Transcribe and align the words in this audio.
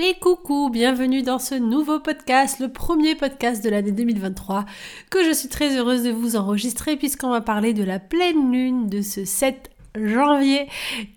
Et 0.00 0.14
coucou, 0.14 0.70
bienvenue 0.70 1.22
dans 1.22 1.40
ce 1.40 1.56
nouveau 1.56 1.98
podcast, 1.98 2.60
le 2.60 2.68
premier 2.68 3.16
podcast 3.16 3.64
de 3.64 3.68
l'année 3.68 3.90
2023, 3.90 4.64
que 5.10 5.24
je 5.24 5.32
suis 5.32 5.48
très 5.48 5.76
heureuse 5.76 6.04
de 6.04 6.12
vous 6.12 6.36
enregistrer 6.36 6.96
puisqu'on 6.96 7.30
va 7.30 7.40
parler 7.40 7.74
de 7.74 7.82
la 7.82 7.98
pleine 7.98 8.52
lune 8.52 8.88
de 8.88 9.02
ce 9.02 9.24
7 9.24 9.72
janvier 9.96 10.68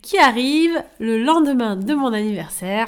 qui 0.02 0.18
arrive 0.18 0.72
le 1.00 1.24
lendemain 1.24 1.76
de 1.76 1.94
mon 1.94 2.12
anniversaire. 2.12 2.88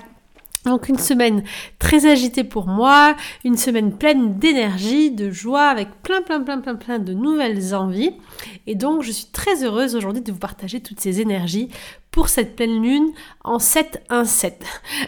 Donc 0.66 0.88
une 0.88 0.98
semaine 0.98 1.44
très 1.78 2.06
agitée 2.06 2.44
pour 2.44 2.68
moi, 2.68 3.16
une 3.44 3.58
semaine 3.58 3.96
pleine 3.98 4.38
d'énergie, 4.38 5.12
de 5.12 5.30
joie, 5.30 5.66
avec 5.66 5.90
plein 6.04 6.22
plein 6.22 6.42
plein 6.42 6.60
plein 6.60 6.76
plein 6.76 7.00
de 7.00 7.14
nouvelles 7.14 7.76
envies. 7.76 8.12
Et 8.68 8.76
donc 8.76 9.04
je 9.04 9.12
suis 9.12 9.28
très 9.28 9.64
heureuse 9.64 9.96
aujourd'hui 9.96 10.22
de 10.22 10.32
vous 10.32 10.40
partager 10.40 10.80
toutes 10.80 11.02
ces 11.02 11.20
énergies 11.20 11.70
pour 12.12 12.30
cette 12.30 12.56
pleine 12.56 12.82
lune 12.82 13.12
en 13.44 13.58
7-1-7. 13.58 14.54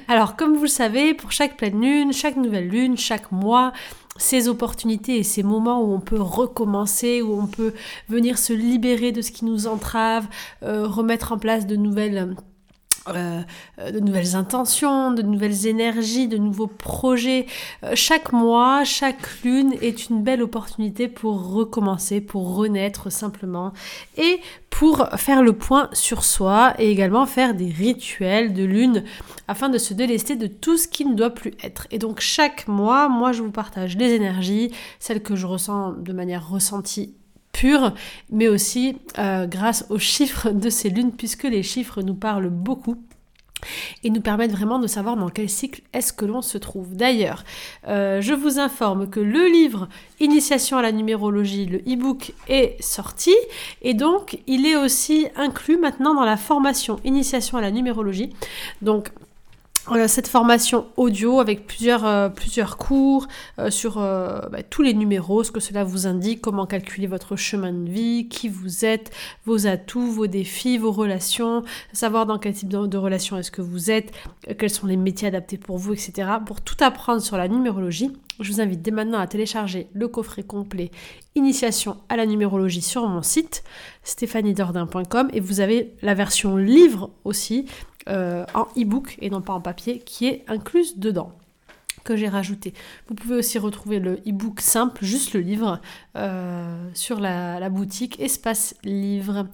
Alors 0.07 0.35
comme 0.35 0.55
vous 0.55 0.63
le 0.63 0.67
savez, 0.67 1.13
pour 1.13 1.31
chaque 1.31 1.55
pleine 1.55 1.79
lune, 1.79 2.11
chaque 2.11 2.35
nouvelle 2.35 2.67
lune, 2.67 2.97
chaque 2.97 3.31
mois, 3.31 3.71
ces 4.17 4.47
opportunités 4.47 5.17
et 5.17 5.23
ces 5.23 5.43
moments 5.43 5.81
où 5.81 5.93
on 5.93 5.99
peut 5.99 6.21
recommencer, 6.21 7.21
où 7.21 7.39
on 7.39 7.47
peut 7.47 7.73
venir 8.09 8.37
se 8.37 8.53
libérer 8.53 9.11
de 9.11 9.21
ce 9.21 9.31
qui 9.31 9.45
nous 9.45 9.67
entrave, 9.67 10.27
euh, 10.63 10.87
remettre 10.87 11.31
en 11.31 11.37
place 11.37 11.67
de 11.67 11.75
nouvelles 11.75 12.35
euh, 13.07 13.41
de 13.91 13.99
nouvelles 13.99 14.35
intentions, 14.35 15.11
de 15.11 15.21
nouvelles 15.21 15.67
énergies, 15.67 16.27
de 16.27 16.37
nouveaux 16.37 16.67
projets. 16.67 17.45
Euh, 17.83 17.91
chaque 17.93 18.31
mois, 18.31 18.83
chaque 18.83 19.43
lune 19.43 19.75
est 19.81 20.09
une 20.09 20.23
belle 20.23 20.41
opportunité 20.41 21.07
pour 21.07 21.51
recommencer, 21.51 22.21
pour 22.21 22.55
renaître 22.55 23.11
simplement 23.11 23.73
et 24.17 24.39
pour 24.69 25.07
faire 25.15 25.41
le 25.41 25.53
point 25.53 25.89
sur 25.93 26.23
soi 26.23 26.73
et 26.79 26.91
également 26.91 27.25
faire 27.25 27.53
des 27.53 27.69
rituels 27.69 28.53
de 28.53 28.63
lune 28.63 29.03
afin 29.47 29.69
de 29.69 29.77
se 29.77 29.93
délester 29.93 30.35
de 30.35 30.47
tout 30.47 30.77
ce 30.77 30.87
qui 30.87 31.05
ne 31.05 31.13
doit 31.13 31.29
plus 31.29 31.53
être. 31.63 31.87
Et 31.91 31.99
donc 31.99 32.19
chaque 32.19 32.67
mois, 32.67 33.07
moi 33.07 33.31
je 33.31 33.41
vous 33.41 33.51
partage 33.51 33.95
les 33.95 34.11
énergies, 34.13 34.71
celles 34.99 35.21
que 35.21 35.35
je 35.35 35.45
ressens 35.45 35.93
de 35.93 36.11
manière 36.11 36.49
ressentie 36.49 37.15
pure, 37.55 37.93
mais 38.29 38.49
aussi 38.49 38.97
euh, 39.17 39.47
grâce 39.47 39.85
aux 39.89 39.97
chiffres 39.97 40.49
de 40.49 40.69
ces 40.69 40.89
lunes, 40.89 41.13
puisque 41.13 41.43
les 41.43 41.63
chiffres 41.63 42.01
nous 42.01 42.13
parlent 42.13 42.49
beaucoup 42.49 42.97
et 44.03 44.09
nous 44.09 44.19
permettent 44.19 44.51
vraiment 44.51 44.77
de 44.77 44.87
savoir 44.87 45.15
dans 45.15 45.29
quel 45.29 45.49
cycle 45.49 45.81
est-ce 45.93 46.11
que 46.11 46.25
l'on 46.25 46.41
se 46.41 46.57
trouve. 46.57 46.95
D'ailleurs, 46.95 47.45
euh, 47.87 48.19
je 48.21 48.33
vous 48.33 48.59
informe 48.59 49.09
que 49.09 49.21
le 49.21 49.47
livre 49.47 49.87
Initiation 50.19 50.77
à 50.77 50.81
la 50.81 50.91
numérologie, 50.91 51.65
le 51.65 51.77
e-book 51.79 52.33
est 52.49 52.75
sorti 52.81 53.33
et 53.81 53.93
donc 53.93 54.39
il 54.47 54.65
est 54.65 54.75
aussi 54.75 55.27
inclus 55.37 55.77
maintenant 55.77 56.13
dans 56.13 56.25
la 56.25 56.37
formation 56.37 56.99
Initiation 57.05 57.57
à 57.57 57.61
la 57.61 57.71
numérologie. 57.71 58.31
Donc 58.81 59.11
cette 60.07 60.27
formation 60.27 60.87
audio 60.97 61.39
avec 61.39 61.67
plusieurs, 61.67 62.05
euh, 62.05 62.29
cours 62.77 63.27
euh, 63.59 63.69
sur 63.69 63.99
euh, 63.99 64.39
bah, 64.51 64.63
tous 64.63 64.81
les 64.81 64.93
numéros, 64.93 65.43
ce 65.43 65.51
que 65.51 65.59
cela 65.59 65.83
vous 65.83 66.07
indique, 66.07 66.41
comment 66.41 66.65
calculer 66.65 67.07
votre 67.07 67.35
chemin 67.35 67.71
de 67.71 67.89
vie, 67.89 68.27
qui 68.27 68.49
vous 68.49 68.85
êtes, 68.85 69.11
vos 69.45 69.67
atouts, 69.67 70.11
vos 70.11 70.27
défis, 70.27 70.77
vos 70.77 70.91
relations, 70.91 71.63
savoir 71.93 72.25
dans 72.25 72.39
quel 72.39 72.53
type 72.53 72.69
de, 72.69 72.87
de 72.87 72.97
relation 72.97 73.37
est-ce 73.37 73.51
que 73.51 73.61
vous 73.61 73.91
êtes, 73.91 74.11
quels 74.57 74.69
sont 74.69 74.87
les 74.87 74.97
métiers 74.97 75.27
adaptés 75.27 75.57
pour 75.57 75.77
vous, 75.77 75.93
etc. 75.93 76.29
Pour 76.45 76.61
tout 76.61 76.77
apprendre 76.79 77.21
sur 77.21 77.37
la 77.37 77.47
numérologie, 77.47 78.11
je 78.39 78.51
vous 78.51 78.61
invite 78.61 78.81
dès 78.81 78.91
maintenant 78.91 79.19
à 79.19 79.27
télécharger 79.27 79.87
le 79.93 80.07
coffret 80.07 80.43
complet 80.43 80.91
Initiation 81.35 81.97
à 82.09 82.15
la 82.15 82.25
numérologie 82.25 82.81
sur 82.81 83.07
mon 83.07 83.21
site 83.21 83.63
stéphaniedordin.com 84.03 85.29
et 85.33 85.39
vous 85.39 85.59
avez 85.59 85.93
la 86.01 86.13
version 86.13 86.55
livre 86.55 87.11
aussi 87.25 87.65
euh, 88.09 88.45
en 88.53 88.67
e-book 88.77 89.17
et 89.21 89.29
non 89.29 89.41
pas 89.41 89.53
en 89.53 89.61
papier 89.61 89.99
qui 89.99 90.27
est 90.27 90.43
incluse 90.47 90.97
dedans 90.97 91.31
que 92.05 92.15
j'ai 92.15 92.29
rajouté. 92.29 92.73
Vous 93.09 93.15
pouvez 93.15 93.35
aussi 93.35 93.57
retrouver 93.57 93.99
le 93.99 94.21
e-book 94.27 94.61
simple, 94.61 95.03
juste 95.03 95.33
le 95.33 95.41
livre, 95.41 95.81
euh, 96.15 96.89
sur 96.93 97.19
la, 97.19 97.67
boutique 97.69 98.19
Espace 98.21 98.75
Livre. 98.83 99.47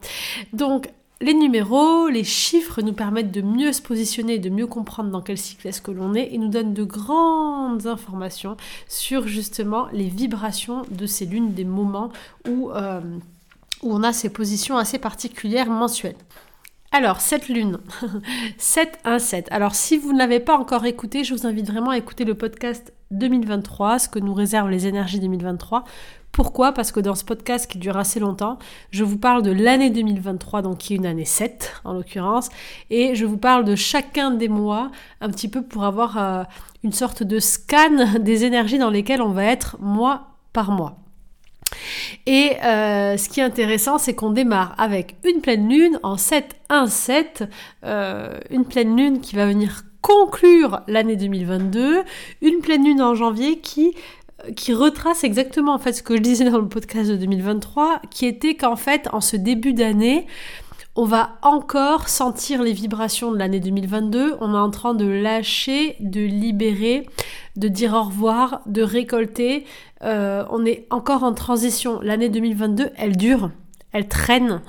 Donc 0.54 0.90
les 1.22 1.34
numéros, 1.34 2.10
les 2.10 2.24
chiffres 2.24 2.82
nous 2.82 2.94
permettent 2.94 3.32
de 3.32 3.42
mieux 3.42 3.72
se 3.72 3.82
positionner, 3.82 4.38
de 4.38 4.50
mieux 4.50 4.68
comprendre 4.68 5.12
dans 5.12 5.22
quel 5.22 5.38
cycle 5.38 5.68
est-ce 5.68 5.82
que 5.82 5.92
l'on 5.92 6.14
est 6.14 6.34
et 6.34 6.38
nous 6.38 6.50
donnent 6.50 6.74
de 6.74 6.84
grandes 6.84 7.88
informations 7.88 8.58
sur 8.88 9.28
justement 9.28 9.88
les 9.94 10.10
vibrations 10.10 10.82
de 10.92 11.06
ces 11.06 11.26
lunes, 11.26 11.54
des 11.54 11.64
moments 11.64 12.12
où, 12.48 12.72
euh, 12.72 13.00
où 13.82 13.94
on 13.94 14.04
a 14.04 14.12
ces 14.14 14.30
positions 14.30 14.78
assez 14.78 15.00
particulières 15.00 15.70
mensuelles. 15.70 16.18
Alors, 16.94 17.22
cette 17.22 17.48
lune, 17.48 17.78
7-1-7. 18.60 19.46
Alors, 19.50 19.76
si 19.76 19.98
vous 19.98 20.12
ne 20.12 20.18
l'avez 20.18 20.42
pas 20.42 20.58
encore 20.58 20.86
écouté, 20.86 21.24
je 21.24 21.34
vous 21.34 21.48
invite 21.48 21.68
vraiment 21.68 21.92
à 21.92 21.98
écouter 21.98 22.26
le 22.26 22.36
podcast 22.36 22.94
2023, 23.12 23.98
ce 23.98 24.10
que 24.10 24.20
nous 24.20 24.34
réservent 24.34 24.70
les 24.70 24.88
énergies 24.88 25.22
2023, 25.22 25.86
pourquoi? 26.34 26.74
Parce 26.74 26.92
que 26.92 27.00
dans 27.00 27.16
ce 27.16 27.24
podcast 27.24 27.70
qui 27.70 27.78
dure 27.78 27.96
assez 27.96 28.20
longtemps, 28.20 28.58
je 28.90 29.06
vous 29.06 29.18
parle 29.18 29.42
de 29.42 29.52
l'année 29.52 29.90
2023, 29.90 30.62
donc 30.62 30.80
qui 30.80 30.94
est 30.94 30.98
une 30.98 31.06
année 31.06 31.26
7 31.26 31.82
en 31.86 31.94
l'occurrence, 31.94 32.50
et 32.90 33.16
je 33.16 33.26
vous 33.26 33.38
parle 33.38 33.64
de 33.64 33.76
chacun 33.76 34.32
des 34.32 34.50
mois, 34.50 34.92
un 35.22 35.30
petit 35.30 35.48
peu 35.48 35.62
pour 35.62 35.86
avoir 35.86 36.18
euh, 36.18 36.44
une 36.84 36.94
sorte 36.94 37.24
de 37.24 37.40
scan 37.40 38.18
des 38.20 38.44
énergies 38.44 38.78
dans 38.80 38.90
lesquelles 38.90 39.22
on 39.22 39.32
va 39.32 39.46
être 39.46 39.78
mois 39.80 40.28
par 40.52 40.72
mois. 40.72 41.01
Et 42.26 42.54
euh, 42.64 43.18
ce 43.18 43.30
qui 43.30 43.40
est 43.40 43.44
intéressant, 43.44 43.98
c'est 43.98 44.14
qu'on 44.14 44.32
démarre 44.32 44.76
avec 44.78 45.16
une 45.24 45.42
pleine 45.42 45.70
lune 45.70 46.00
en 46.04 46.16
7-1-7, 46.16 47.48
euh, 47.84 48.38
une 48.50 48.66
pleine 48.66 48.96
lune 48.96 49.22
qui 49.22 49.36
va 49.36 49.46
venir 49.46 49.84
conclure 50.02 50.82
l'année 50.88 51.16
2022, 51.16 52.04
une 52.42 52.60
pleine 52.60 52.84
lune 52.84 53.02
en 53.02 53.16
janvier 53.16 53.60
qui 53.60 53.94
qui 54.56 54.74
retrace 54.74 55.24
exactement 55.24 55.76
en 55.76 55.78
fait 55.78 55.94
ce 55.94 56.02
que 56.02 56.16
je 56.16 56.22
disais 56.22 56.50
dans 56.50 56.58
le 56.58 56.68
podcast 56.68 57.12
de 57.12 57.16
2023, 57.16 58.02
qui 58.10 58.26
était 58.26 58.56
qu'en 58.56 58.76
fait 58.76 59.08
en 59.14 59.22
ce 59.22 59.36
début 59.36 59.74
d'année, 59.74 60.26
on 60.96 61.06
va 61.06 61.38
encore 61.42 62.10
sentir 62.10 62.62
les 62.62 62.74
vibrations 62.74 63.32
de 63.32 63.38
l'année 63.38 63.62
2022, 63.62 64.36
on 64.42 64.54
est 64.54 64.58
en 64.58 64.72
train 64.72 64.94
de 64.94 65.06
lâcher, 65.06 65.96
de 66.02 66.22
libérer, 66.22 67.08
de 67.56 67.68
dire 67.70 67.94
au 67.94 68.04
revoir, 68.04 68.62
de 68.66 68.82
récolter, 68.82 69.66
euh, 70.04 70.44
on 70.50 70.66
est 70.66 70.88
encore 70.90 71.24
en 71.24 71.34
transition. 71.34 72.02
L'année 72.02 72.28
2022, 72.28 72.90
elle 72.98 73.16
dure, 73.16 73.52
elle 73.94 74.08
traîne. 74.08 74.62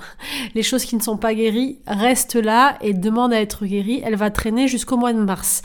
Les 0.55 0.63
choses 0.63 0.85
qui 0.85 0.95
ne 0.95 1.01
sont 1.01 1.17
pas 1.17 1.33
guéries 1.33 1.79
restent 1.87 2.35
là 2.35 2.77
et 2.81 2.93
demandent 2.93 3.33
à 3.33 3.41
être 3.41 3.65
guéries. 3.65 4.01
Elle 4.05 4.15
va 4.15 4.31
traîner 4.31 4.67
jusqu'au 4.67 4.97
mois 4.97 5.13
de 5.13 5.19
mars. 5.19 5.61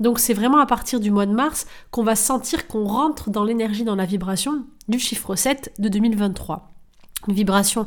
Donc 0.00 0.18
c'est 0.18 0.34
vraiment 0.34 0.58
à 0.58 0.66
partir 0.66 1.00
du 1.00 1.10
mois 1.10 1.26
de 1.26 1.32
mars 1.34 1.66
qu'on 1.90 2.04
va 2.04 2.16
sentir 2.16 2.66
qu'on 2.66 2.84
rentre 2.84 3.30
dans 3.30 3.44
l'énergie, 3.44 3.84
dans 3.84 3.96
la 3.96 4.06
vibration 4.06 4.64
du 4.88 4.98
chiffre 4.98 5.36
7 5.36 5.74
de 5.78 5.88
2023. 5.88 6.71
Une 7.28 7.34
vibration 7.34 7.86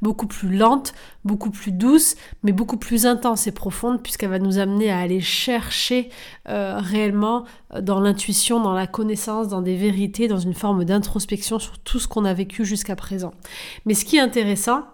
beaucoup 0.00 0.26
plus 0.26 0.56
lente, 0.56 0.94
beaucoup 1.24 1.50
plus 1.50 1.72
douce, 1.72 2.14
mais 2.42 2.52
beaucoup 2.52 2.76
plus 2.76 3.06
intense 3.06 3.46
et 3.46 3.52
profonde, 3.52 4.02
puisqu'elle 4.02 4.30
va 4.30 4.38
nous 4.38 4.58
amener 4.58 4.90
à 4.90 4.98
aller 4.98 5.20
chercher 5.20 6.10
euh, 6.48 6.78
réellement 6.78 7.44
euh, 7.74 7.80
dans 7.80 8.00
l'intuition, 8.00 8.60
dans 8.60 8.74
la 8.74 8.86
connaissance, 8.86 9.48
dans 9.48 9.62
des 9.62 9.76
vérités, 9.76 10.28
dans 10.28 10.38
une 10.38 10.54
forme 10.54 10.84
d'introspection 10.84 11.58
sur 11.58 11.78
tout 11.78 11.98
ce 11.98 12.06
qu'on 12.06 12.24
a 12.24 12.34
vécu 12.34 12.64
jusqu'à 12.64 12.96
présent. 12.96 13.32
Mais 13.86 13.94
ce 13.94 14.04
qui 14.04 14.16
est 14.16 14.20
intéressant, 14.20 14.84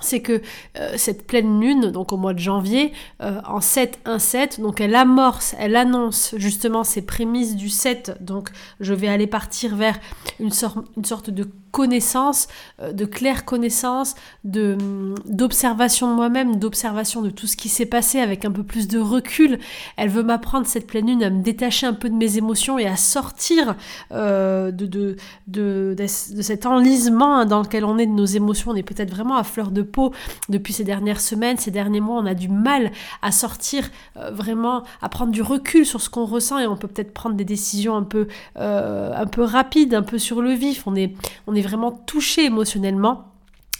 c'est 0.00 0.20
que 0.20 0.42
euh, 0.78 0.94
cette 0.96 1.26
pleine 1.26 1.60
lune, 1.60 1.90
donc 1.90 2.12
au 2.12 2.16
mois 2.16 2.34
de 2.34 2.38
janvier, 2.38 2.92
en 3.20 3.60
7-1-7, 3.60 4.60
donc 4.60 4.80
elle 4.80 4.94
amorce, 4.94 5.54
elle 5.58 5.76
annonce 5.76 6.34
justement 6.36 6.84
ses 6.84 7.02
prémices 7.02 7.56
du 7.56 7.68
7, 7.68 8.18
donc 8.20 8.50
je 8.80 8.94
vais 8.94 9.08
aller 9.08 9.26
partir 9.26 9.74
vers 9.76 9.98
une, 10.38 10.50
une 10.96 11.04
sorte 11.04 11.30
de 11.30 11.48
connaissance, 11.76 12.48
euh, 12.80 12.94
de 12.94 13.04
claire 13.04 13.44
connaissance, 13.44 14.14
de 14.44 14.78
d'observation 15.26 16.10
de 16.10 16.14
moi-même, 16.14 16.56
d'observation 16.56 17.20
de 17.20 17.28
tout 17.28 17.46
ce 17.46 17.54
qui 17.54 17.68
s'est 17.68 17.84
passé 17.84 18.18
avec 18.18 18.46
un 18.46 18.50
peu 18.50 18.62
plus 18.62 18.88
de 18.88 18.98
recul. 18.98 19.58
Elle 19.98 20.08
veut 20.08 20.22
m'apprendre 20.22 20.66
cette 20.66 20.86
pleine 20.86 21.06
lune 21.06 21.22
à 21.22 21.28
me 21.28 21.42
détacher 21.42 21.86
un 21.86 21.92
peu 21.92 22.08
de 22.08 22.14
mes 22.14 22.38
émotions 22.38 22.78
et 22.78 22.86
à 22.86 22.96
sortir 22.96 23.76
euh, 24.12 24.70
de, 24.70 24.86
de, 24.86 25.16
de, 25.48 26.06
cet 26.06 26.64
enlisement 26.64 27.44
dans 27.44 27.60
lequel 27.60 27.84
on 27.84 27.98
est 27.98 28.06
de 28.06 28.12
nos 28.12 28.24
émotions. 28.24 28.70
On 28.70 28.74
est 28.74 28.82
peut-être 28.82 29.10
vraiment 29.10 29.36
à 29.36 29.44
fleur 29.44 29.70
de 29.70 29.82
peau 29.86 30.12
depuis 30.48 30.72
ces 30.72 30.84
dernières 30.84 31.20
semaines, 31.20 31.56
ces 31.56 31.70
derniers 31.70 32.00
mois. 32.00 32.20
On 32.20 32.26
a 32.26 32.34
du 32.34 32.48
mal 32.48 32.92
à 33.22 33.32
sortir 33.32 33.88
euh, 34.16 34.30
vraiment, 34.30 34.82
à 35.00 35.08
prendre 35.08 35.32
du 35.32 35.42
recul 35.42 35.86
sur 35.86 36.00
ce 36.00 36.10
qu'on 36.10 36.26
ressent 36.26 36.58
et 36.58 36.66
on 36.66 36.76
peut 36.76 36.88
peut-être 36.88 37.14
prendre 37.14 37.36
des 37.36 37.44
décisions 37.44 37.96
un 37.96 38.02
peu, 38.02 38.28
un 38.56 39.26
peu 39.26 39.42
rapides, 39.42 39.94
un 39.94 40.02
peu 40.02 40.18
sur 40.18 40.42
le 40.42 40.52
vif. 40.52 40.86
On 40.86 40.94
est, 40.94 41.14
on 41.46 41.54
est 41.54 41.62
vraiment 41.62 41.92
touché 41.92 42.44
émotionnellement. 42.44 43.32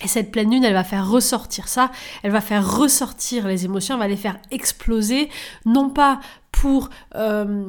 Et 0.05 0.09
cette 0.09 0.31
pleine 0.31 0.51
lune, 0.51 0.65
elle 0.65 0.75
va 0.75 0.85
faire 0.85 1.09
ressortir 1.09 1.69
ça, 1.69 1.91
elle 2.23 2.31
va 2.31 2.43
faire 2.43 2.79
ressortir 2.79 3.49
les 3.49 3.65
émotions, 3.65 3.95
elle 3.95 4.01
va 4.01 4.09
les 4.09 4.17
faire 4.17 4.37
exploser, 4.51 5.31
non 5.65 5.89
pas 5.89 6.21
pour, 6.61 6.89
euh, 7.15 7.65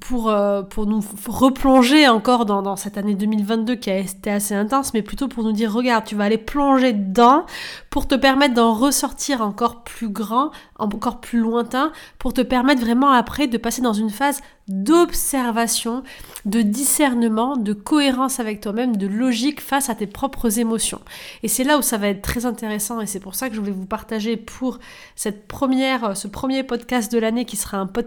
pour, 0.00 0.30
euh, 0.30 0.62
pour 0.62 0.86
nous 0.86 1.04
replonger 1.26 2.08
encore 2.08 2.46
dans, 2.46 2.74
cette 2.76 2.96
année 2.96 3.14
2022 3.14 3.74
qui 3.74 3.90
a 3.90 3.98
été 3.98 4.30
assez 4.30 4.54
intense, 4.54 4.94
mais 4.94 5.02
plutôt 5.02 5.28
pour 5.28 5.44
nous 5.44 5.52
dire, 5.52 5.70
regarde, 5.70 6.04
tu 6.06 6.14
vas 6.14 6.24
aller 6.24 6.38
plonger 6.38 6.94
dedans 6.94 7.44
pour 7.90 8.08
te 8.08 8.14
permettre 8.14 8.54
d'en 8.54 8.72
ressortir 8.72 9.42
encore 9.42 9.84
plus 9.84 10.08
grand, 10.08 10.50
encore 10.78 11.20
plus 11.20 11.40
lointain, 11.40 11.92
pour 12.18 12.32
te 12.32 12.40
permettre 12.40 12.80
vraiment 12.80 13.10
après 13.10 13.48
de 13.48 13.58
passer 13.58 13.82
dans 13.82 13.92
une 13.92 14.10
phase 14.10 14.40
d'observation, 14.68 16.02
de 16.44 16.60
discernement, 16.60 17.56
de 17.56 17.72
cohérence 17.72 18.40
avec 18.40 18.60
toi-même, 18.60 18.96
de 18.96 19.06
logique 19.06 19.60
face 19.60 19.90
à 19.90 19.94
tes 19.94 20.08
propres 20.08 20.58
émotions. 20.58 21.00
Et 21.44 21.48
c'est 21.48 21.62
là 21.62 21.78
où 21.78 21.82
ça 21.82 21.98
va 21.98 22.08
être 22.08 22.22
très 22.22 22.46
intéressant 22.46 23.00
et 23.00 23.06
c'est 23.06 23.20
pour 23.20 23.36
ça 23.36 23.48
que 23.48 23.54
je 23.54 23.60
voulais 23.60 23.72
vous 23.72 23.86
partager 23.86 24.36
pour 24.36 24.80
cette 25.14 25.46
première, 25.46 26.16
ce 26.16 26.26
premier 26.26 26.64
podcast 26.64 27.12
de 27.12 27.18
l'année 27.18 27.44
qui 27.44 27.56
sera 27.56 27.78
un 27.78 27.86
podcast 27.86 28.05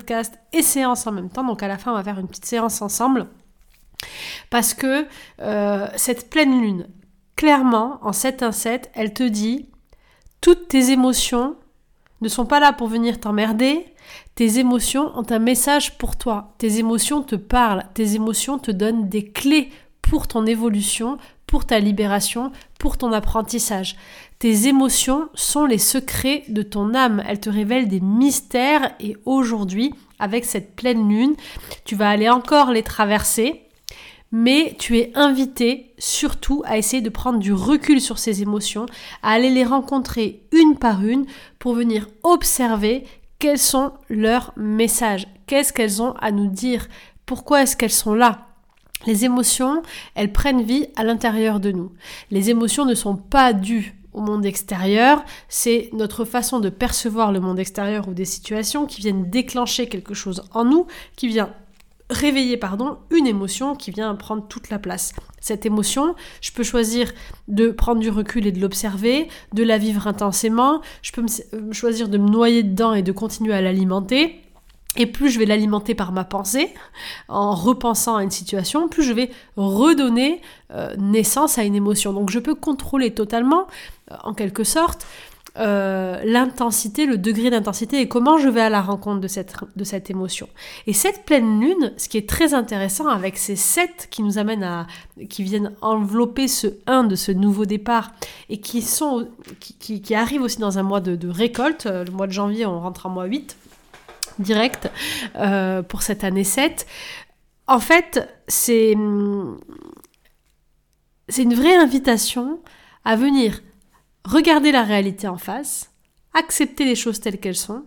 et 0.54 0.62
séance 0.62 1.07
en 1.07 1.12
même 1.12 1.30
temps. 1.30 1.44
Donc 1.44 1.63
à 1.63 1.68
la 1.68 1.78
fin, 1.78 1.92
on 1.92 1.96
va 1.96 2.04
faire 2.04 2.19
une 2.19 2.28
petite 2.28 2.46
séance 2.46 2.81
ensemble. 2.81 3.28
Parce 4.50 4.74
que 4.74 5.06
euh, 5.42 5.88
cette 5.96 6.30
pleine 6.30 6.62
lune, 6.62 6.88
clairement, 7.36 8.00
en 8.01 8.13
7 8.13 8.44
1 8.44 8.51
7, 8.51 8.92
elle 8.94 9.13
te 9.13 9.24
dit 9.24 9.69
toutes 10.42 10.68
tes 10.68 10.92
émotions 10.92 11.56
ne 12.22 12.28
sont 12.28 12.46
pas 12.46 12.60
là 12.60 12.74
pour 12.74 12.88
venir 12.88 13.19
t'emmerder. 13.19 13.86
Tes 14.36 14.60
émotions 14.60 15.12
ont 15.18 15.25
un 15.30 15.40
message 15.40 15.98
pour 15.98 16.18
toi. 16.18 16.54
Tes 16.57 16.80
émotions 16.80 17.22
te 17.22 17.36
parlent. 17.36 17.86
Tes 17.94 18.16
émotions 18.16 18.60
te 18.60 18.72
donnent 18.72 19.07
des 19.07 19.31
clés 19.31 19.69
pour 20.02 20.28
ton 20.28 20.45
évolution, 20.45 21.18
pour 21.48 21.66
ta 21.66 21.80
libération, 21.80 22.52
pour 22.78 22.98
ton 22.98 23.13
apprentissage. 23.13 23.95
Tes 24.40 24.68
émotions 24.68 25.28
sont 25.34 25.66
les 25.66 25.78
secrets 25.78 26.46
de 26.48 26.62
ton 26.62 26.96
âme. 26.96 27.22
Elles 27.28 27.42
te 27.42 27.50
révèlent 27.50 27.90
des 27.90 28.00
mystères 28.00 28.96
et 29.02 29.18
aujourd'hui, 29.26 29.94
avec 30.18 30.46
cette 30.46 30.78
pleine 30.78 31.10
lune, 31.10 31.36
tu 31.84 31.96
vas 31.96 32.10
aller 32.10 32.30
encore 32.30 32.72
les 32.72 32.84
traverser 32.84 33.66
mais 34.32 34.76
tu 34.78 34.98
es 35.00 35.12
invité 35.16 35.94
surtout 35.98 36.62
à 36.66 36.78
essayer 36.78 37.02
de 37.02 37.10
prendre 37.10 37.40
du 37.40 37.52
recul 37.52 38.00
sur 38.00 38.20
ces 38.20 38.42
émotions, 38.42 38.86
à 39.24 39.32
aller 39.32 39.50
les 39.50 39.64
rencontrer 39.64 40.44
une 40.52 40.78
par 40.78 41.04
une 41.04 41.26
pour 41.58 41.74
venir 41.74 42.08
observer 42.24 43.06
quels 43.40 43.58
sont 43.58 43.92
leurs 44.10 44.54
messages, 44.56 45.28
qu'est-ce 45.48 45.74
qu'elles 45.74 46.02
ont 46.02 46.14
à 46.20 46.32
nous 46.32 46.48
dire, 46.48 46.88
pourquoi 47.26 47.64
est-ce 47.64 47.76
qu'elles 47.76 47.90
sont 47.90 48.14
là? 48.14 48.46
Les 49.08 49.24
émotions, 49.24 49.82
elles 50.14 50.34
prennent 50.34 50.62
vie 50.62 50.88
à 50.96 51.04
l'intérieur 51.04 51.60
de 51.60 51.72
nous. 51.72 51.92
Les 52.32 52.50
émotions 52.50 52.86
ne 52.86 52.96
sont 52.96 53.16
pas 53.16 53.54
dues 53.54 53.99
au 54.19 54.21
monde 54.21 54.45
extérieur, 54.45 55.24
c'est 55.48 55.89
notre 55.94 56.25
façon 56.25 56.60
de 56.60 56.69
percevoir 56.69 57.31
le 57.31 57.39
monde 57.39 57.57
extérieur 57.57 58.10
ou 58.10 58.13
des 58.13 58.25
situations 58.25 58.86
qui 58.86 59.00
viennent 59.00 59.30
déclencher 59.30 59.88
quelque 59.88 60.13
chose 60.13 60.44
en 60.54 60.66
nous, 60.66 60.88
qui 61.16 61.30
vient 61.30 61.54
réveiller 62.10 62.57
pardon, 62.57 62.98
une 63.12 63.27
émotion 63.27 63.75
qui 63.75 63.92
vient 63.92 64.13
prendre 64.16 64.45
toute 64.48 64.69
la 64.69 64.80
place. 64.80 65.13
Cette 65.39 65.66
émotion, 65.66 66.16
je 66.42 66.51
peux 66.51 66.63
choisir 66.63 67.12
de 67.48 67.69
prendre 67.69 68.01
du 68.01 68.10
recul 68.10 68.45
et 68.45 68.51
de 68.51 68.60
l'observer, 68.60 69.30
de 69.54 69.63
la 69.63 69.77
vivre 69.77 70.07
intensément, 70.07 70.81
je 71.01 71.12
peux 71.12 71.24
euh, 71.54 71.71
choisir 71.71 72.10
de 72.10 72.18
me 72.18 72.27
noyer 72.27 72.63
dedans 72.63 72.94
et 72.94 73.04
de 73.04 73.12
continuer 73.12 73.54
à 73.54 73.62
l'alimenter. 73.62 74.42
Et 74.98 75.06
plus 75.06 75.30
je 75.30 75.40
vais 75.40 75.46
l'alimenter 75.46 75.94
par 75.96 76.12
ma 76.12 76.24
pensée, 76.24 76.74
en 77.28 77.54
repensant 77.54 78.16
à 78.16 78.24
une 78.24 78.32
situation, 78.32 78.88
plus 78.88 79.04
je 79.04 79.14
vais 79.14 79.30
redonner 79.56 80.42
euh, 80.72 80.96
naissance 80.98 81.58
à 81.58 81.64
une 81.64 81.76
émotion. 81.76 82.12
Donc 82.12 82.32
je 82.32 82.40
peux 82.40 82.56
contrôler 82.56 83.14
totalement, 83.14 83.68
euh, 84.12 84.16
en 84.24 84.34
quelque 84.34 84.64
sorte, 84.64 85.06
euh, 85.58 86.22
l'intensité, 86.24 87.06
le 87.06 87.18
degré 87.18 87.50
d'intensité 87.50 88.00
et 88.00 88.08
comment 88.08 88.38
je 88.38 88.48
vais 88.48 88.62
à 88.62 88.70
la 88.70 88.82
rencontre 88.82 89.20
de 89.20 89.28
cette, 89.28 89.56
de 89.76 89.84
cette 89.84 90.10
émotion. 90.10 90.48
Et 90.88 90.94
cette 90.94 91.26
pleine 91.26 91.60
lune, 91.60 91.92
ce 91.98 92.08
qui 92.08 92.18
est 92.18 92.30
très 92.30 92.54
intéressant 92.54 93.08
avec 93.08 93.38
ces 93.38 93.56
sept 93.56 94.08
qui 94.10 94.22
nous 94.22 94.38
amènent 94.38 94.64
à, 94.64 94.88
qui 95.28 95.44
viennent 95.44 95.74
envelopper 95.82 96.48
ce 96.48 96.68
1 96.88 97.04
de 97.06 97.16
ce 97.16 97.32
nouveau 97.32 97.66
départ 97.66 98.12
et 98.50 98.62
qui 98.62 98.82
sont, 98.82 99.28
qui, 99.60 100.02
qui, 100.02 100.16
arrivent 100.16 100.44
aussi 100.44 100.60
dans 100.60 100.78
un 100.78 100.84
mois 100.84 101.02
de, 101.02 101.28
récolte, 101.28 101.88
euh, 101.88 102.06
le 102.06 102.12
mois 102.12 102.28
de 102.28 102.32
janvier 102.32 102.66
on 102.66 102.80
rentre 102.80 103.08
en 103.08 103.10
mois 103.10 103.26
8, 103.26 103.58
direct, 104.40 104.90
euh, 105.36 105.82
pour 105.84 106.02
cette 106.02 106.24
année 106.24 106.44
7. 106.44 106.88
En 107.68 107.80
fait, 107.80 108.28
c'est, 108.48 108.96
c'est 111.28 111.44
une 111.44 111.54
vraie 111.54 111.76
invitation 111.76 112.60
à 113.06 113.16
venir 113.16 113.62
regarder 114.26 114.72
la 114.72 114.84
réalité 114.84 115.28
en 115.28 115.38
face, 115.38 115.92
accepter 116.34 116.86
les 116.86 116.96
choses 116.96 117.20
telles 117.20 117.40
qu'elles 117.40 117.56
sont, 117.56 117.84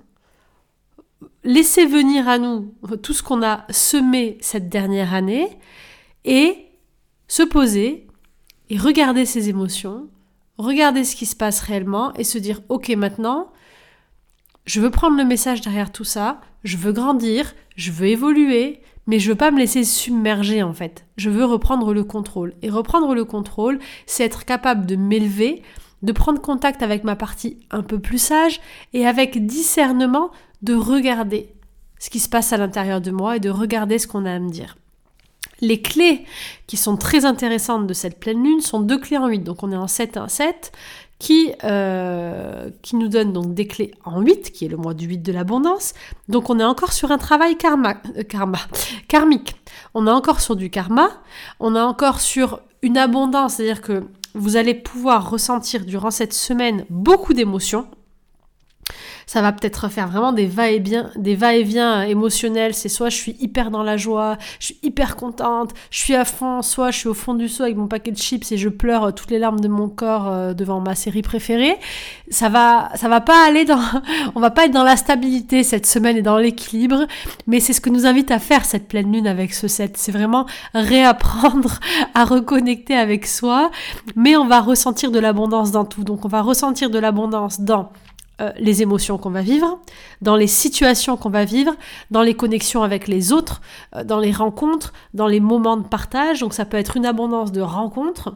laisser 1.45 1.87
venir 1.87 2.29
à 2.29 2.39
nous 2.39 2.75
tout 3.03 3.13
ce 3.13 3.23
qu'on 3.23 3.43
a 3.43 3.65
semé 3.71 4.39
cette 4.41 4.69
dernière 4.69 5.15
année 5.15 5.59
et 6.25 6.67
se 7.29 7.43
poser 7.43 8.07
et 8.71 8.79
regarder 8.79 9.27
ses 9.27 9.49
émotions, 9.49 10.09
regarder 10.59 11.05
ce 11.05 11.17
qui 11.17 11.27
se 11.27 11.37
passe 11.37 11.61
réellement 11.61 12.13
et 12.15 12.25
se 12.25 12.39
dire 12.39 12.61
ok 12.69 12.91
maintenant 12.91 13.53
je 14.65 14.81
veux 14.81 14.91
prendre 14.91 15.17
le 15.17 15.25
message 15.25 15.61
derrière 15.61 15.93
tout 15.93 16.05
ça, 16.05 16.41
je 16.65 16.77
veux 16.77 16.93
grandir, 16.93 17.55
je 17.77 17.91
veux 17.91 18.07
évoluer, 18.07 18.81
mais 19.07 19.19
je 19.19 19.31
veux 19.31 19.37
pas 19.37 19.51
me 19.51 19.59
laisser 19.59 19.85
submerger 19.85 20.63
en 20.63 20.73
fait. 20.73 21.07
Je 21.17 21.31
veux 21.31 21.45
reprendre 21.45 21.93
le 21.93 22.05
contrôle. 22.05 22.55
Et 22.63 22.71
reprendre 22.71 23.15
le 23.15 23.25
contrôle, 23.25 23.79
c'est 24.07 24.25
être 24.25 24.45
capable 24.45 24.87
de 24.87 24.97
m'élever, 24.97 25.63
de 26.03 26.13
prendre 26.13 26.41
contact 26.41 26.83
avec 26.83 27.05
ma 27.05 27.17
partie 27.17 27.59
un 27.71 27.83
peu 27.83 27.99
plus 27.99 28.19
sage 28.19 28.61
et 28.93 29.07
avec 29.07 29.45
discernement 29.45 30.31
de 30.63 30.75
regarder 30.75 31.55
ce 31.99 32.11
qui 32.11 32.21
se 32.21 32.29
passe 32.29 32.53
à 32.53 32.57
l'intérieur 32.57 33.01
de 33.01 33.11
moi 33.11 33.37
et 33.37 33.41
de 33.41 33.51
regarder 33.51 33.99
ce 33.99 34.07
qu'on 34.07 34.27
a 34.27 34.33
à 34.33 34.39
me 34.39 34.51
dire. 34.51 34.77
Les 35.61 35.81
clés 35.81 36.25
qui 36.67 36.77
sont 36.77 36.97
très 36.97 37.25
intéressantes 37.25 37.87
de 37.87 37.95
cette 37.95 38.19
pleine 38.19 38.43
lune 38.43 38.61
sont 38.61 38.81
deux 38.81 38.99
clés 38.99 39.17
en 39.17 39.29
8, 39.29 39.41
donc 39.41 39.63
on 39.63 39.71
est 39.71 39.77
en 39.77 39.87
7 39.87 40.17
1 40.17 40.27
7, 40.27 40.73
qui, 41.23 41.53
euh, 41.63 42.69
qui 42.83 42.97
nous 42.97 43.07
donne 43.07 43.33
donc 43.33 43.55
des 43.55 43.69
clés 43.69 43.93
en 44.05 44.21
8, 44.23 44.51
qui 44.51 44.65
est 44.65 44.69
le 44.69 44.77
mois 44.77 44.93
du 44.93 45.07
8 45.07 45.19
de 45.19 45.31
l'abondance. 45.31 45.95
Donc 46.29 46.51
on 46.51 46.59
est 46.59 46.65
encore 46.65 46.93
sur 46.93 47.13
un 47.13 47.19
travail 47.19 47.57
karma, 47.57 47.95
euh, 48.17 48.25
karma, 48.25 48.59
karmique. 49.07 49.55
On 49.95 50.09
est 50.09 50.11
encore 50.11 50.41
sur 50.41 50.57
du 50.57 50.69
karma, 50.69 51.11
on 51.61 51.77
est 51.77 51.81
encore 51.81 52.19
sur 52.19 52.59
une 52.83 52.99
abondance, 52.99 53.55
c'est-à-dire 53.55 53.83
que 53.83 54.03
vous 54.35 54.57
allez 54.57 54.75
pouvoir 54.75 55.31
ressentir 55.31 55.85
durant 55.85 56.11
cette 56.11 56.33
semaine 56.33 56.87
beaucoup 56.91 57.35
d'émotions. 57.35 57.87
Ça 59.33 59.41
va 59.41 59.51
peut-être 59.53 59.89
faire 59.89 60.09
vraiment 60.09 60.33
des 60.35 60.45
va-et-vient, 60.45 61.11
des 61.17 61.35
va-et-vient 61.35 62.03
émotionnels. 62.03 62.75
C'est 62.75 62.91
soit 62.91 63.09
je 63.09 63.17
suis 63.17 63.35
hyper 63.41 63.71
dans 63.71 63.83
la 63.83 63.97
joie, 63.97 64.37
je 64.61 64.67
suis 64.67 64.79
hyper 64.83 65.17
contente, 65.17 65.71
je 65.91 66.01
suis 66.01 66.15
à 66.15 66.27
fond, 66.27 66.61
soit 66.61 66.91
je 66.91 66.99
suis 66.99 67.09
au 67.09 67.15
fond 67.15 67.33
du 67.33 67.49
seau 67.49 67.63
avec 67.63 67.79
mon 67.79 67.87
paquet 67.87 68.11
de 68.11 68.19
chips 68.19 68.53
et 68.53 68.59
je 68.59 68.69
pleure 68.69 69.15
toutes 69.15 69.31
les 69.31 69.39
larmes 69.39 69.61
de 69.61 69.69
mon 69.69 69.89
corps 69.89 70.29
euh, 70.29 70.53
devant 70.53 70.81
ma 70.81 70.95
série 70.95 71.23
préférée. 71.23 71.79
Ça 72.29 72.51
va, 72.51 72.91
ça 72.95 73.09
va 73.09 73.23
pas 73.23 73.47
aller 73.49 73.65
dans, 73.65 73.81
on 74.35 74.41
va 74.41 74.51
pas 74.51 74.67
être 74.67 74.73
dans 74.75 74.85
la 74.85 74.99
stabilité 74.99 75.63
cette 75.63 75.87
semaine 75.87 76.19
et 76.19 76.23
dans 76.23 76.37
l'équilibre, 76.37 77.07
mais 77.47 77.59
c'est 77.59 77.73
ce 77.73 77.81
que 77.81 77.89
nous 77.89 78.05
invite 78.05 78.31
à 78.31 78.39
faire 78.39 78.67
cette 78.67 78.87
pleine 78.87 79.11
lune 79.11 79.27
avec 79.27 79.55
ce 79.55 79.67
set. 79.67 79.97
C'est 79.97 80.13
vraiment 80.13 80.45
réapprendre 80.75 81.81
à 82.15 82.27
reconnecter 82.27 82.97
avec 82.97 83.27
soi, 83.27 83.71
mais 84.15 84.37
on 84.37 84.47
va 84.47 84.61
ressentir 84.61 85.11
de 85.11 85.19
l'abondance 85.19 85.71
dans 85.71 85.87
tout. 85.87 86.05
Donc 86.05 86.27
on 86.27 86.29
va 86.29 86.43
ressentir 86.43 86.91
de 86.91 86.99
l'abondance 86.99 87.63
dans 87.63 87.93
euh, 88.43 88.51
les 88.59 88.83
émotions 88.83 89.19
qu'on 89.19 89.31
va 89.31 89.43
vivre, 89.43 89.79
dans 90.21 90.37
les 90.37 90.47
situations 90.47 91.17
qu'on 91.17 91.31
va 91.31 91.45
vivre, 91.45 91.75
dans 92.11 92.23
les 92.23 92.35
connexions 92.35 92.83
avec 92.83 93.07
les 93.07 93.33
autres, 93.33 93.61
euh, 93.95 94.05
dans 94.05 94.19
les 94.19 94.33
rencontres, 94.33 94.93
dans 95.15 95.27
les 95.27 95.41
moments 95.41 95.77
de 95.77 95.87
partage. 95.87 96.41
Donc 96.41 96.53
ça 96.53 96.65
peut 96.65 96.77
être 96.77 96.97
une 96.97 97.07
abondance 97.07 97.53
de 97.53 97.61
rencontres 97.61 98.35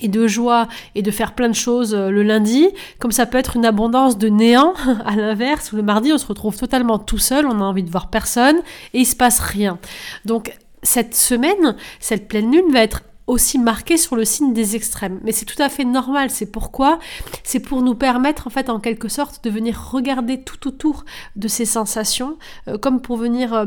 et 0.00 0.08
de 0.08 0.26
joie 0.26 0.68
et 0.94 1.02
de 1.02 1.10
faire 1.10 1.34
plein 1.34 1.48
de 1.48 1.54
choses 1.54 1.94
euh, 1.94 2.10
le 2.10 2.22
lundi, 2.22 2.68
comme 2.98 3.12
ça 3.12 3.26
peut 3.26 3.38
être 3.38 3.56
une 3.56 3.64
abondance 3.64 4.18
de 4.18 4.28
néant 4.28 4.74
à 5.04 5.16
l'inverse, 5.16 5.72
où 5.72 5.76
le 5.76 5.82
mardi 5.82 6.12
on 6.12 6.18
se 6.18 6.26
retrouve 6.26 6.56
totalement 6.56 6.98
tout 6.98 7.18
seul, 7.18 7.46
on 7.46 7.60
a 7.60 7.64
envie 7.64 7.82
de 7.82 7.90
voir 7.90 8.10
personne 8.10 8.56
et 8.92 9.00
il 9.00 9.06
se 9.06 9.16
passe 9.16 9.40
rien. 9.40 9.78
Donc 10.24 10.52
cette 10.82 11.14
semaine, 11.14 11.76
cette 11.98 12.28
pleine 12.28 12.50
lune 12.52 12.72
va 12.72 12.80
être 12.80 13.02
aussi 13.30 13.58
marqué 13.58 13.96
sur 13.96 14.16
le 14.16 14.24
signe 14.24 14.52
des 14.52 14.76
extrêmes. 14.76 15.20
Mais 15.22 15.32
c'est 15.32 15.44
tout 15.44 15.60
à 15.62 15.68
fait 15.68 15.84
normal. 15.84 16.30
C'est 16.30 16.50
pourquoi? 16.50 16.98
C'est 17.44 17.60
pour 17.60 17.82
nous 17.82 17.94
permettre, 17.94 18.46
en 18.46 18.50
fait, 18.50 18.68
en 18.68 18.80
quelque 18.80 19.08
sorte, 19.08 19.42
de 19.44 19.50
venir 19.50 19.90
regarder 19.92 20.42
tout 20.42 20.68
autour 20.68 21.04
de 21.36 21.48
ces 21.48 21.64
sensations, 21.64 22.36
euh, 22.68 22.76
comme 22.76 23.00
pour 23.00 23.16
venir 23.16 23.54
euh, 23.54 23.66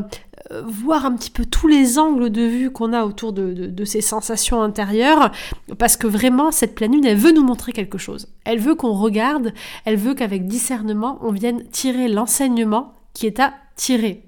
voir 0.65 1.05
un 1.05 1.15
petit 1.15 1.29
peu 1.29 1.46
tous 1.46 1.67
les 1.67 1.98
angles 1.98 2.29
de 2.29 2.41
vue 2.41 2.72
qu'on 2.72 2.93
a 2.93 3.05
autour 3.05 3.32
de, 3.32 3.53
de, 3.53 3.86
ces 3.86 4.01
sensations 4.01 4.62
intérieures, 4.62 5.32
parce 5.77 5.96
que 5.98 6.08
vraiment, 6.08 6.51
cette 6.51 6.75
pleine 6.75 6.91
lune, 6.91 7.05
elle 7.05 7.17
veut 7.17 7.32
nous 7.32 7.43
montrer 7.43 7.72
quelque 7.72 7.98
chose. 7.98 8.27
Elle 8.43 8.60
veut 8.60 8.75
qu'on 8.75 8.93
regarde, 8.93 9.53
elle 9.86 9.98
veut 9.98 10.13
qu'avec 10.13 10.46
discernement, 10.46 11.20
on 11.22 11.32
vienne 11.32 11.63
tirer 11.72 12.10
l'enseignement 12.10 12.93
qui 13.13 13.27
est 13.27 13.39
à 13.39 13.53
tirer. 13.75 14.24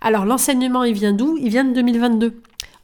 Alors 0.00 0.26
l'enseignement, 0.26 0.84
il 0.84 0.94
vient 0.94 1.12
d'où? 1.12 1.38
Il 1.40 1.48
vient 1.48 1.64
de 1.64 1.72
2022 1.72 2.42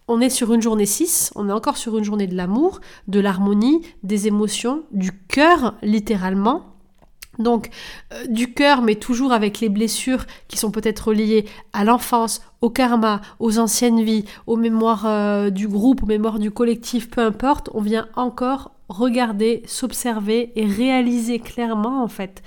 on 0.08 0.20
est 0.20 0.30
sur 0.30 0.52
une 0.52 0.62
journée 0.62 0.86
6, 0.86 1.32
on 1.36 1.48
est 1.48 1.52
encore 1.52 1.76
sur 1.76 1.96
une 1.96 2.04
journée 2.04 2.26
de 2.26 2.36
l'amour, 2.36 2.80
de 3.08 3.20
l'harmonie, 3.20 3.82
des 4.02 4.26
émotions, 4.26 4.82
du 4.90 5.12
cœur 5.12 5.74
littéralement. 5.82 6.66
Donc 7.38 7.70
euh, 8.12 8.26
du 8.26 8.52
cœur, 8.52 8.82
mais 8.82 8.94
toujours 8.96 9.32
avec 9.32 9.60
les 9.60 9.70
blessures 9.70 10.26
qui 10.48 10.58
sont 10.58 10.70
peut-être 10.70 11.14
liées 11.14 11.46
à 11.72 11.84
l'enfance, 11.84 12.42
au 12.60 12.68
karma, 12.68 13.22
aux 13.38 13.58
anciennes 13.58 14.02
vies, 14.02 14.26
aux 14.46 14.56
mémoires 14.56 15.06
euh, 15.06 15.50
du 15.50 15.66
groupe, 15.66 16.02
aux 16.02 16.06
mémoires 16.06 16.38
du 16.38 16.50
collectif, 16.50 17.08
peu 17.08 17.22
importe, 17.22 17.70
on 17.72 17.80
vient 17.80 18.08
encore 18.16 18.72
regarder, 18.92 19.62
s'observer 19.66 20.52
et 20.56 20.66
réaliser 20.66 21.38
clairement 21.38 22.02
en 22.02 22.08
fait 22.08 22.42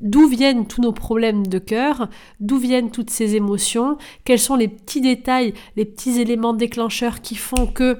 d'où 0.00 0.26
viennent 0.26 0.66
tous 0.66 0.80
nos 0.80 0.92
problèmes 0.92 1.46
de 1.46 1.58
cœur, 1.58 2.08
d'où 2.40 2.58
viennent 2.58 2.90
toutes 2.90 3.10
ces 3.10 3.36
émotions, 3.36 3.98
quels 4.24 4.38
sont 4.38 4.56
les 4.56 4.68
petits 4.68 5.00
détails, 5.00 5.52
les 5.76 5.84
petits 5.84 6.20
éléments 6.20 6.54
déclencheurs 6.54 7.20
qui 7.20 7.34
font 7.34 7.66
que 7.66 7.98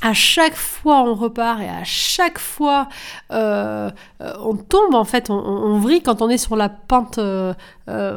à 0.00 0.12
chaque 0.12 0.54
fois 0.54 1.02
on 1.02 1.14
repart 1.14 1.60
et 1.60 1.68
à 1.68 1.82
chaque 1.82 2.38
fois 2.38 2.88
euh, 3.32 3.90
euh, 4.20 4.32
on 4.40 4.54
tombe 4.56 4.94
en 4.94 5.04
fait, 5.04 5.28
on, 5.28 5.34
on, 5.34 6.00
quand 6.04 6.22
on 6.22 6.28
est 6.28 6.38
sur 6.38 6.54
la 6.54 6.68
pente 6.68 7.18
euh, 7.18 7.52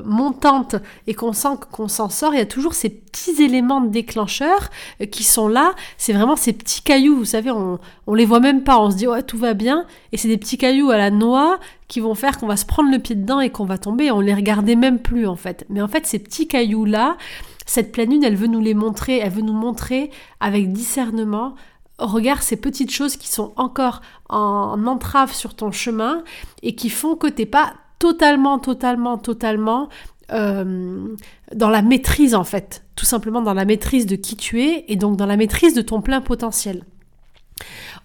montante 0.05 0.75
et 1.07 1.13
qu'on 1.13 1.33
sent 1.33 1.57
qu'on 1.71 1.87
s'en 1.87 2.09
sort, 2.09 2.33
il 2.33 2.37
y 2.37 2.41
a 2.41 2.45
toujours 2.45 2.73
ces 2.73 2.89
petits 2.89 3.41
éléments 3.43 3.81
déclencheurs 3.81 4.69
qui 5.11 5.23
sont 5.23 5.47
là, 5.47 5.73
c'est 5.97 6.13
vraiment 6.13 6.35
ces 6.35 6.53
petits 6.53 6.81
cailloux, 6.81 7.17
vous 7.17 7.25
savez, 7.25 7.49
on, 7.49 7.79
on 8.05 8.13
les 8.13 8.25
voit 8.25 8.39
même 8.39 8.63
pas, 8.63 8.79
on 8.79 8.91
se 8.91 8.97
dit 8.97 9.07
ouais 9.07 9.23
tout 9.23 9.37
va 9.37 9.53
bien. 9.53 9.85
Et 10.11 10.17
c'est 10.17 10.27
des 10.27 10.37
petits 10.37 10.57
cailloux 10.57 10.91
à 10.91 10.97
la 10.97 11.09
noix 11.09 11.59
qui 11.87 11.99
vont 11.99 12.15
faire 12.15 12.37
qu'on 12.37 12.47
va 12.47 12.57
se 12.57 12.65
prendre 12.65 12.91
le 12.91 12.99
pied 12.99 13.15
dedans 13.15 13.39
et 13.39 13.49
qu'on 13.49 13.65
va 13.65 13.77
tomber, 13.77 14.11
on 14.11 14.19
les 14.19 14.33
regardait 14.33 14.75
même 14.75 14.99
plus 14.99 15.25
en 15.25 15.35
fait. 15.35 15.65
Mais 15.69 15.81
en 15.81 15.87
fait 15.87 16.05
ces 16.05 16.19
petits 16.19 16.47
cailloux 16.47 16.85
là, 16.85 17.17
cette 17.65 17.91
pleine 17.91 18.11
lune, 18.11 18.23
elle 18.23 18.35
veut 18.35 18.47
nous 18.47 18.59
les 18.59 18.73
montrer, 18.73 19.19
elle 19.19 19.31
veut 19.31 19.41
nous 19.41 19.53
montrer 19.53 20.11
avec 20.39 20.71
discernement 20.73 21.55
regarde 22.05 22.41
ces 22.41 22.57
petites 22.57 22.91
choses 22.91 23.15
qui 23.15 23.29
sont 23.29 23.53
encore 23.55 24.01
en 24.29 24.85
entrave 24.87 25.33
sur 25.33 25.53
ton 25.53 25.71
chemin 25.71 26.23
et 26.63 26.75
qui 26.75 26.89
font 26.89 27.15
que 27.15 27.27
t'es 27.27 27.45
pas 27.45 27.73
totalement, 27.99 28.59
totalement, 28.59 29.17
totalement 29.17 29.89
euh, 30.31 31.15
dans 31.53 31.69
la 31.69 31.81
maîtrise 31.81 32.35
en 32.35 32.43
fait. 32.43 32.83
Tout 32.95 33.05
simplement 33.05 33.41
dans 33.41 33.53
la 33.53 33.65
maîtrise 33.65 34.05
de 34.05 34.15
qui 34.15 34.35
tu 34.35 34.61
es 34.63 34.85
et 34.87 34.95
donc 34.95 35.17
dans 35.17 35.25
la 35.25 35.37
maîtrise 35.37 35.73
de 35.73 35.81
ton 35.81 36.01
plein 36.01 36.21
potentiel. 36.21 36.83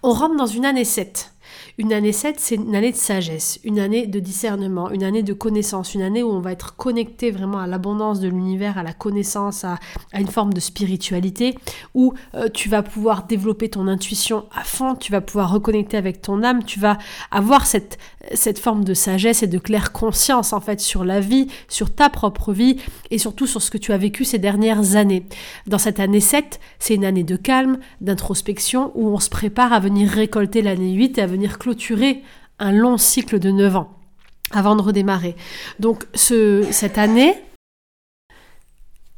On 0.03 0.11
rentre 0.11 0.35
dans 0.35 0.45
une 0.45 0.65
année 0.65 0.85
7. 0.85 1.33
Une 1.79 1.93
année 1.93 2.11
7, 2.11 2.39
c'est 2.39 2.55
une 2.55 2.75
année 2.75 2.91
de 2.91 2.97
sagesse, 2.97 3.59
une 3.63 3.77
année 3.77 4.07
de 4.07 4.19
discernement, 4.19 4.89
une 4.89 5.03
année 5.03 5.21
de 5.21 5.33
connaissance, 5.33 5.93
une 5.93 6.01
année 6.01 6.23
où 6.23 6.29
on 6.31 6.39
va 6.39 6.51
être 6.51 6.75
connecté 6.75 7.29
vraiment 7.29 7.59
à 7.59 7.67
l'abondance 7.67 8.19
de 8.19 8.27
l'univers, 8.27 8.79
à 8.79 8.83
la 8.83 8.93
connaissance, 8.93 9.63
à, 9.63 9.77
une 10.15 10.27
forme 10.27 10.55
de 10.55 10.59
spiritualité, 10.59 11.55
où 11.93 12.15
euh, 12.33 12.49
tu 12.51 12.67
vas 12.67 12.81
pouvoir 12.81 13.27
développer 13.27 13.69
ton 13.69 13.87
intuition 13.87 14.45
à 14.55 14.63
fond, 14.63 14.95
tu 14.95 15.11
vas 15.11 15.21
pouvoir 15.21 15.51
reconnecter 15.51 15.97
avec 15.97 16.19
ton 16.19 16.41
âme, 16.41 16.63
tu 16.63 16.79
vas 16.79 16.97
avoir 17.29 17.67
cette, 17.67 17.99
cette 18.33 18.59
forme 18.59 18.83
de 18.83 18.93
sagesse 18.93 19.43
et 19.43 19.47
de 19.47 19.57
claire 19.57 19.91
conscience 19.91 20.53
en 20.53 20.61
fait 20.61 20.79
sur 20.79 21.03
la 21.03 21.19
vie, 21.19 21.47
sur 21.67 21.93
ta 21.93 22.09
propre 22.09 22.53
vie 22.53 22.77
et 23.11 23.17
surtout 23.17 23.47
sur 23.47 23.61
ce 23.61 23.71
que 23.71 23.77
tu 23.77 23.91
as 23.91 23.97
vécu 23.97 24.25
ces 24.25 24.39
dernières 24.39 24.95
années. 24.95 25.25
Dans 25.67 25.77
cette 25.77 25.99
année 25.99 26.19
7, 26.19 26.59
c'est 26.79 26.95
une 26.95 27.05
année 27.05 27.23
de 27.23 27.35
calme, 27.35 27.79
d'introspection, 28.01 28.91
où 28.95 29.07
on 29.09 29.19
se 29.19 29.29
prépare 29.29 29.73
à 29.73 29.79
venir 29.79 30.09
récolter 30.09 30.61
l'année 30.61 30.93
8 30.93 31.17
et 31.17 31.21
à 31.21 31.27
venir 31.27 31.57
clôturer 31.57 32.23
un 32.59 32.71
long 32.71 32.97
cycle 32.97 33.39
de 33.39 33.51
9 33.51 33.75
ans 33.75 33.93
avant 34.51 34.75
de 34.75 34.81
redémarrer. 34.81 35.35
Donc 35.79 36.05
ce, 36.13 36.65
cette 36.71 36.97
année, 36.97 37.35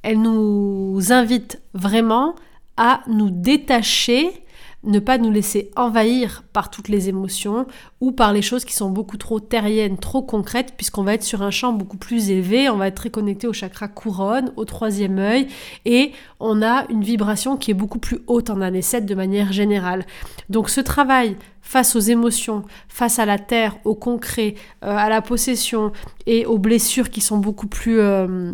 elle 0.01 0.21
nous 0.21 0.99
invite 1.09 1.61
vraiment 1.73 2.35
à 2.77 3.01
nous 3.07 3.29
détacher 3.29 4.43
ne 4.83 4.99
pas 4.99 5.17
nous 5.17 5.31
laisser 5.31 5.71
envahir 5.75 6.43
par 6.53 6.69
toutes 6.69 6.87
les 6.87 7.09
émotions 7.09 7.65
ou 7.99 8.11
par 8.11 8.31
les 8.31 8.41
choses 8.41 8.63
qui 8.63 8.73
sont 8.73 8.89
beaucoup 8.89 9.17
trop 9.17 9.39
terriennes, 9.39 9.97
trop 9.97 10.21
concrètes, 10.21 10.73
puisqu'on 10.77 11.03
va 11.03 11.13
être 11.13 11.23
sur 11.23 11.41
un 11.41 11.51
champ 11.51 11.73
beaucoup 11.73 11.97
plus 11.97 12.29
élevé, 12.29 12.69
on 12.69 12.77
va 12.77 12.87
être 12.87 12.95
très 12.95 13.09
connecté 13.09 13.47
au 13.47 13.53
chakra 13.53 13.87
couronne, 13.87 14.53
au 14.55 14.65
troisième 14.65 15.19
œil, 15.19 15.47
et 15.85 16.11
on 16.39 16.61
a 16.61 16.85
une 16.89 17.03
vibration 17.03 17.57
qui 17.57 17.71
est 17.71 17.75
beaucoup 17.75 17.99
plus 17.99 18.19
haute 18.27 18.49
en 18.49 18.61
année 18.61 18.81
7 18.81 19.05
de 19.05 19.15
manière 19.15 19.51
générale. 19.51 20.05
Donc 20.49 20.69
ce 20.69 20.81
travail 20.81 21.35
face 21.61 21.95
aux 21.95 21.99
émotions, 21.99 22.63
face 22.87 23.19
à 23.19 23.25
la 23.25 23.37
terre, 23.37 23.77
au 23.83 23.95
concret, 23.95 24.55
euh, 24.83 24.95
à 24.95 25.09
la 25.09 25.21
possession 25.21 25.91
et 26.25 26.45
aux 26.45 26.57
blessures 26.57 27.09
qui 27.09 27.21
sont 27.21 27.37
beaucoup 27.37 27.67
plus 27.67 27.99
euh, 27.99 28.53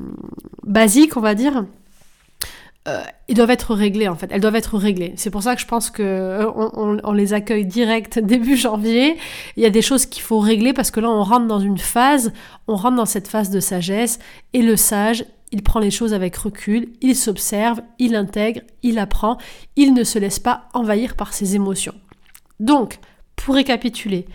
basiques, 0.63 1.15
on 1.15 1.21
va 1.21 1.35
dire, 1.35 1.65
euh, 2.87 3.03
ils 3.27 3.35
doivent 3.35 3.49
être 3.49 3.73
réglés 3.73 4.07
en 4.07 4.15
fait. 4.15 4.27
Elles 4.31 4.41
doivent 4.41 4.55
être 4.55 4.77
réglées. 4.77 5.13
C'est 5.17 5.31
pour 5.31 5.41
ça 5.41 5.55
que 5.55 5.61
je 5.61 5.65
pense 5.65 5.89
que 5.89 6.03
euh, 6.03 6.51
on, 6.53 7.13
les 7.13 7.33
accueille 7.33 7.65
direct 7.65 8.19
début 8.23 8.55
janvier. 8.55 9.17
Il 9.57 9.63
y 9.63 9.65
a 9.65 9.71
des 9.71 9.81
choses 9.81 10.05
qu'il 10.05 10.21
faut 10.21 10.39
régler 10.39 10.71
parce 10.71 10.91
que 10.91 10.99
là 10.99 11.09
on 11.09 11.23
rentre 11.23 11.47
dans 11.47 11.59
une 11.59 11.79
phase, 11.79 12.31
on 12.67 12.75
rentre 12.75 12.97
dans 12.97 13.05
cette 13.05 13.27
phase 13.27 13.49
de 13.49 13.59
sagesse 13.59 14.19
et 14.53 14.61
le 14.61 14.75
sage, 14.75 15.25
il 15.51 15.63
prend 15.63 15.79
les 15.79 15.89
choses 15.89 16.13
avec 16.13 16.35
recul, 16.35 16.89
il 17.01 17.15
s'observe, 17.15 17.81
il 17.97 18.15
intègre, 18.15 18.61
il 18.83 18.99
apprend, 18.99 19.37
il 19.75 19.93
ne 19.93 20.03
se 20.03 20.19
laisse 20.19 20.39
pas 20.39 20.67
envahir 20.73 21.15
par 21.15 21.33
ses 21.33 21.55
émotions. 21.55 21.95
Donc, 22.59 22.99
pour 23.35 23.55
récapituler, 23.55 24.27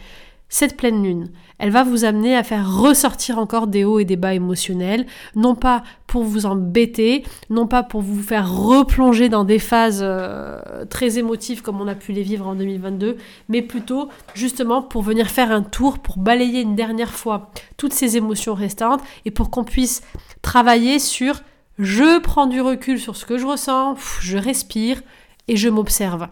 cette 0.50 0.76
pleine 0.76 1.02
lune, 1.02 1.30
elle 1.58 1.70
va 1.70 1.84
vous 1.84 2.04
amener 2.04 2.36
à 2.36 2.42
faire 2.42 2.76
ressortir 2.76 3.38
encore 3.38 3.68
des 3.68 3.84
hauts 3.84 4.00
et 4.00 4.04
des 4.04 4.16
bas 4.16 4.34
émotionnels, 4.34 5.06
non 5.36 5.54
pas 5.54 5.84
pour 6.08 6.24
vous 6.24 6.44
embêter, 6.44 7.24
non 7.50 7.68
pas 7.68 7.84
pour 7.84 8.02
vous 8.02 8.20
faire 8.20 8.52
replonger 8.52 9.28
dans 9.28 9.44
des 9.44 9.60
phases 9.60 10.00
euh, 10.02 10.84
très 10.86 11.18
émotives 11.18 11.62
comme 11.62 11.80
on 11.80 11.86
a 11.86 11.94
pu 11.94 12.12
les 12.12 12.22
vivre 12.22 12.48
en 12.48 12.56
2022, 12.56 13.16
mais 13.48 13.62
plutôt 13.62 14.08
justement 14.34 14.82
pour 14.82 15.02
venir 15.02 15.28
faire 15.28 15.52
un 15.52 15.62
tour, 15.62 16.00
pour 16.00 16.18
balayer 16.18 16.60
une 16.60 16.74
dernière 16.74 17.12
fois 17.12 17.52
toutes 17.76 17.94
ces 17.94 18.16
émotions 18.16 18.54
restantes 18.54 19.02
et 19.24 19.30
pour 19.30 19.50
qu'on 19.50 19.64
puisse 19.64 20.02
travailler 20.42 20.98
sur 20.98 21.40
je 21.78 22.18
prends 22.18 22.46
du 22.46 22.60
recul 22.60 22.98
sur 22.98 23.16
ce 23.16 23.24
que 23.24 23.38
je 23.38 23.46
ressens, 23.46 23.94
je 24.20 24.36
respire 24.36 25.00
et 25.48 25.56
je 25.56 25.68
m'observe. 25.68 26.28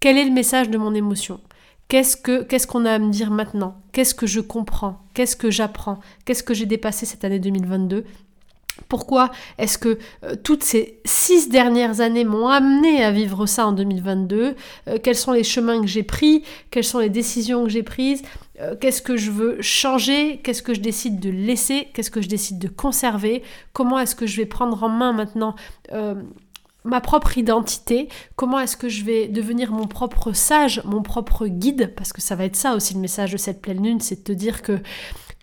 Quel 0.00 0.16
est 0.16 0.24
le 0.24 0.32
message 0.32 0.70
de 0.70 0.78
mon 0.78 0.94
émotion? 0.94 1.40
Qu'est-ce 1.88 2.16
que 2.16 2.42
qu'est-ce 2.42 2.66
qu'on 2.66 2.84
a 2.84 2.92
à 2.92 2.98
me 2.98 3.10
dire 3.10 3.30
maintenant? 3.30 3.80
Qu'est-ce 3.92 4.14
que 4.14 4.26
je 4.26 4.40
comprends? 4.40 5.00
Qu'est-ce 5.14 5.36
que 5.36 5.50
j'apprends? 5.50 6.00
Qu'est-ce 6.24 6.42
que 6.42 6.52
j'ai 6.54 6.66
dépassé 6.66 7.06
cette 7.06 7.24
année 7.24 7.38
2022 7.38 8.04
pourquoi 8.88 9.30
est-ce 9.58 9.76
que 9.76 9.98
euh, 10.22 10.36
toutes 10.42 10.62
ces 10.62 11.00
six 11.04 11.48
dernières 11.48 12.00
années 12.00 12.24
m'ont 12.24 12.48
amené 12.48 13.02
à 13.02 13.10
vivre 13.10 13.46
ça 13.46 13.66
en 13.66 13.72
2022 13.72 14.54
euh, 14.88 14.98
Quels 15.02 15.16
sont 15.16 15.32
les 15.32 15.42
chemins 15.44 15.80
que 15.80 15.86
j'ai 15.86 16.02
pris? 16.02 16.44
Quelles 16.70 16.84
sont 16.84 17.00
les 17.00 17.10
décisions 17.10 17.64
que 17.64 17.70
j'ai 17.70 17.82
prises? 17.82 18.22
Euh, 18.60 18.76
Qu'est-ce 18.80 19.02
que 19.02 19.16
je 19.16 19.30
veux 19.30 19.60
changer? 19.60 20.38
Qu'est-ce 20.42 20.62
que 20.62 20.74
je 20.74 20.80
décide 20.80 21.18
de 21.20 21.30
laisser? 21.30 21.88
Qu'est-ce 21.92 22.10
que 22.10 22.20
je 22.20 22.28
décide 22.28 22.58
de 22.58 22.68
conserver? 22.68 23.42
Comment 23.72 23.98
est-ce 23.98 24.14
que 24.14 24.26
je 24.26 24.36
vais 24.36 24.46
prendre 24.46 24.82
en 24.82 24.88
main 24.88 25.12
maintenant 25.12 25.54
ma 26.88 27.00
propre 27.00 27.38
identité, 27.38 28.08
comment 28.34 28.58
est-ce 28.58 28.76
que 28.76 28.88
je 28.88 29.04
vais 29.04 29.28
devenir 29.28 29.72
mon 29.72 29.86
propre 29.86 30.32
sage, 30.32 30.82
mon 30.84 31.02
propre 31.02 31.46
guide, 31.46 31.94
parce 31.96 32.12
que 32.12 32.20
ça 32.20 32.34
va 32.34 32.44
être 32.44 32.56
ça 32.56 32.74
aussi 32.74 32.94
le 32.94 33.00
message 33.00 33.32
de 33.32 33.36
cette 33.36 33.60
pleine 33.60 33.82
lune, 33.82 34.00
c'est 34.00 34.16
de 34.16 34.24
te 34.24 34.32
dire 34.32 34.62
que 34.62 34.80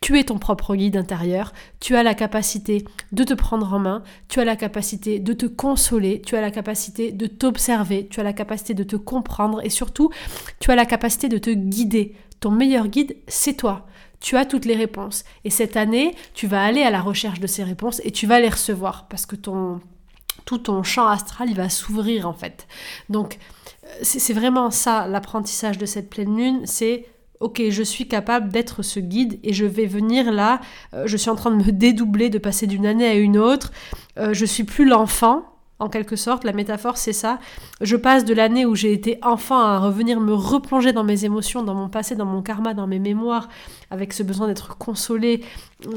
tu 0.01 0.19
es 0.19 0.23
ton 0.25 0.37
propre 0.37 0.75
guide 0.75 0.97
intérieur, 0.97 1.53
tu 1.79 1.95
as 1.95 2.03
la 2.03 2.13
capacité 2.13 2.83
de 3.11 3.23
te 3.23 3.33
prendre 3.33 3.73
en 3.73 3.79
main, 3.79 4.03
tu 4.27 4.39
as 4.39 4.45
la 4.45 4.55
capacité 4.55 5.19
de 5.19 5.33
te 5.33 5.45
consoler, 5.45 6.21
tu 6.21 6.35
as 6.35 6.41
la 6.41 6.51
capacité 6.51 7.11
de 7.11 7.27
t'observer, 7.27 8.07
tu 8.07 8.19
as 8.19 8.23
la 8.23 8.33
capacité 8.33 8.73
de 8.73 8.83
te 8.83 8.95
comprendre 8.95 9.63
et 9.63 9.69
surtout, 9.69 10.09
tu 10.59 10.71
as 10.71 10.75
la 10.75 10.85
capacité 10.85 11.29
de 11.29 11.37
te 11.37 11.49
guider. 11.49 12.15
Ton 12.39 12.51
meilleur 12.51 12.87
guide, 12.87 13.15
c'est 13.27 13.55
toi 13.55 13.87
tu 14.21 14.37
as 14.37 14.45
toutes 14.45 14.65
les 14.65 14.75
réponses. 14.75 15.23
Et 15.43 15.51
cette 15.51 15.77
année, 15.77 16.15
tu 16.33 16.47
vas 16.47 16.63
aller 16.63 16.81
à 16.81 16.89
la 16.89 17.01
recherche 17.01 17.39
de 17.39 17.45
ces 17.45 17.63
réponses 17.63 18.01
et 18.03 18.09
tu 18.09 18.25
vas 18.25 18.39
les 18.39 18.49
recevoir 18.49 19.07
parce 19.07 19.27
que 19.27 19.35
ton, 19.35 19.81
tout 20.43 20.57
ton 20.57 20.83
champ 20.83 21.07
astral, 21.07 21.49
il 21.49 21.55
va 21.55 21.69
s'ouvrir 21.69 22.27
en 22.27 22.33
fait. 22.33 22.67
Donc, 23.09 23.39
euh, 23.83 23.87
c'est 24.01 24.33
vraiment 24.33 24.71
ça 24.71 25.07
l'apprentissage 25.07 25.77
de 25.77 25.85
cette 25.85 26.09
pleine 26.09 26.35
lune, 26.35 26.61
c'est 26.65 27.05
ok, 27.39 27.61
je 27.69 27.83
suis 27.83 28.07
capable 28.07 28.49
d'être 28.49 28.81
ce 28.81 28.99
guide 28.99 29.39
et 29.43 29.53
je 29.53 29.65
vais 29.65 29.85
venir 29.85 30.31
là, 30.31 30.61
euh, 30.93 31.03
je 31.05 31.17
suis 31.17 31.29
en 31.29 31.35
train 31.35 31.51
de 31.51 31.63
me 31.63 31.71
dédoubler, 31.71 32.29
de 32.29 32.37
passer 32.37 32.67
d'une 32.67 32.85
année 32.85 33.07
à 33.07 33.15
une 33.15 33.37
autre, 33.37 33.71
euh, 34.17 34.33
je 34.33 34.45
suis 34.45 34.63
plus 34.63 34.85
l'enfant, 34.85 35.54
en 35.79 35.89
quelque 35.89 36.15
sorte, 36.15 36.43
la 36.43 36.53
métaphore 36.53 36.97
c'est 36.97 37.13
ça. 37.13 37.39
Je 37.81 37.95
passe 37.95 38.25
de 38.25 38.33
l'année 38.33 38.65
où 38.65 38.75
j'ai 38.75 38.93
été 38.93 39.19
enfant 39.21 39.59
à 39.59 39.79
revenir 39.79 40.19
me 40.19 40.33
replonger 40.33 40.93
dans 40.93 41.03
mes 41.03 41.25
émotions, 41.25 41.63
dans 41.63 41.75
mon 41.75 41.89
passé, 41.89 42.15
dans 42.15 42.25
mon 42.25 42.41
karma, 42.41 42.73
dans 42.73 42.87
mes 42.87 42.99
mémoires, 42.99 43.49
avec 43.91 44.13
ce 44.13 44.23
besoin 44.23 44.47
d'être 44.47 44.77
consolé, 44.77 45.43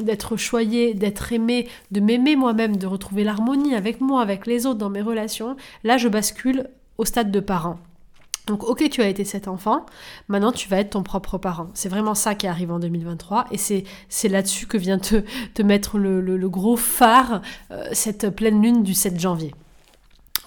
d'être 0.02 0.36
choyé, 0.36 0.94
d'être 0.94 1.32
aimé, 1.32 1.68
de 1.90 2.00
m'aimer 2.00 2.36
moi-même, 2.36 2.76
de 2.76 2.86
retrouver 2.86 3.24
l'harmonie 3.24 3.74
avec 3.74 4.00
moi, 4.00 4.20
avec 4.22 4.46
les 4.46 4.66
autres, 4.66 4.78
dans 4.78 4.90
mes 4.90 5.02
relations. 5.02 5.56
Là, 5.84 5.96
je 5.96 6.08
bascule 6.08 6.68
au 6.96 7.04
stade 7.04 7.30
de 7.30 7.40
parent. 7.40 7.78
Donc 8.48 8.64
ok, 8.64 8.88
tu 8.88 9.02
as 9.02 9.08
été 9.08 9.24
cet 9.24 9.46
enfant, 9.46 9.84
maintenant 10.28 10.52
tu 10.52 10.70
vas 10.70 10.78
être 10.78 10.90
ton 10.90 11.02
propre 11.02 11.36
parent. 11.36 11.68
C'est 11.74 11.90
vraiment 11.90 12.14
ça 12.14 12.34
qui 12.34 12.46
arrive 12.46 12.72
en 12.72 12.78
2023 12.78 13.44
et 13.52 13.58
c'est, 13.58 13.84
là-dessus 14.28 14.66
que 14.66 14.78
vient 14.78 14.98
te, 14.98 15.22
te 15.52 15.60
mettre 15.60 15.98
le, 15.98 16.22
le, 16.22 16.48
gros 16.48 16.76
phare, 16.76 17.42
euh, 17.70 17.84
cette 17.92 18.30
pleine 18.30 18.62
lune 18.62 18.82
du 18.82 18.94
7 18.94 19.20
janvier. 19.20 19.54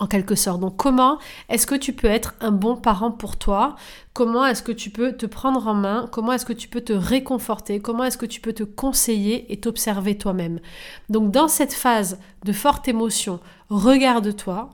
En 0.01 0.07
quelque 0.07 0.35
sorte. 0.35 0.59
Donc 0.59 0.75
comment 0.77 1.19
est-ce 1.47 1.67
que 1.67 1.75
tu 1.75 1.93
peux 1.93 2.07
être 2.07 2.33
un 2.41 2.51
bon 2.51 2.75
parent 2.75 3.11
pour 3.11 3.37
toi? 3.37 3.75
Comment 4.13 4.45
est-ce 4.45 4.63
que 4.63 4.71
tu 4.71 4.89
peux 4.89 5.13
te 5.13 5.27
prendre 5.27 5.67
en 5.67 5.75
main? 5.75 6.09
Comment 6.11 6.33
est-ce 6.33 6.45
que 6.45 6.53
tu 6.53 6.67
peux 6.67 6.81
te 6.81 6.91
réconforter? 6.91 7.79
Comment 7.79 8.03
est-ce 8.03 8.17
que 8.17 8.25
tu 8.25 8.41
peux 8.41 8.51
te 8.51 8.63
conseiller 8.63 9.53
et 9.53 9.59
t'observer 9.59 10.17
toi-même? 10.17 10.59
Donc 11.09 11.31
dans 11.31 11.47
cette 11.47 11.73
phase 11.73 12.19
de 12.43 12.51
forte 12.51 12.87
émotion, 12.87 13.39
regarde-toi, 13.69 14.71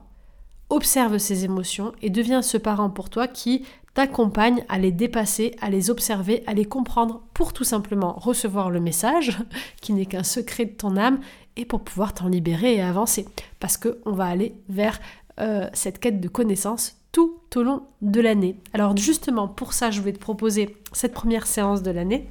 observe 0.70 1.18
ces 1.18 1.44
émotions 1.44 1.92
et 2.00 2.08
deviens 2.08 2.40
ce 2.40 2.56
parent 2.56 2.88
pour 2.88 3.10
toi 3.10 3.28
qui 3.28 3.66
t'accompagne 3.92 4.64
à 4.68 4.78
les 4.78 4.92
dépasser, 4.92 5.56
à 5.60 5.68
les 5.68 5.90
observer, 5.90 6.42
à 6.46 6.54
les 6.54 6.64
comprendre 6.64 7.20
pour 7.34 7.52
tout 7.52 7.64
simplement 7.64 8.14
recevoir 8.14 8.70
le 8.70 8.80
message 8.80 9.36
qui 9.82 9.92
n'est 9.92 10.06
qu'un 10.06 10.22
secret 10.22 10.64
de 10.64 10.72
ton 10.72 10.96
âme 10.96 11.20
et 11.58 11.64
pour 11.64 11.80
pouvoir 11.80 12.14
t'en 12.14 12.28
libérer 12.28 12.76
et 12.76 12.80
avancer. 12.80 13.26
Parce 13.58 13.76
qu'on 13.76 14.12
va 14.12 14.26
aller 14.26 14.54
vers 14.68 15.00
euh, 15.40 15.68
cette 15.72 15.98
quête 15.98 16.20
de 16.20 16.28
connaissance 16.28 16.96
tout 17.12 17.38
au 17.56 17.62
long 17.62 17.82
de 18.02 18.20
l'année. 18.20 18.56
Alors 18.74 18.96
justement, 18.96 19.48
pour 19.48 19.72
ça, 19.72 19.90
je 19.90 20.00
vais 20.00 20.12
te 20.12 20.18
proposer 20.18 20.76
cette 20.92 21.14
première 21.14 21.46
séance 21.46 21.82
de 21.82 21.90
l'année. 21.90 22.28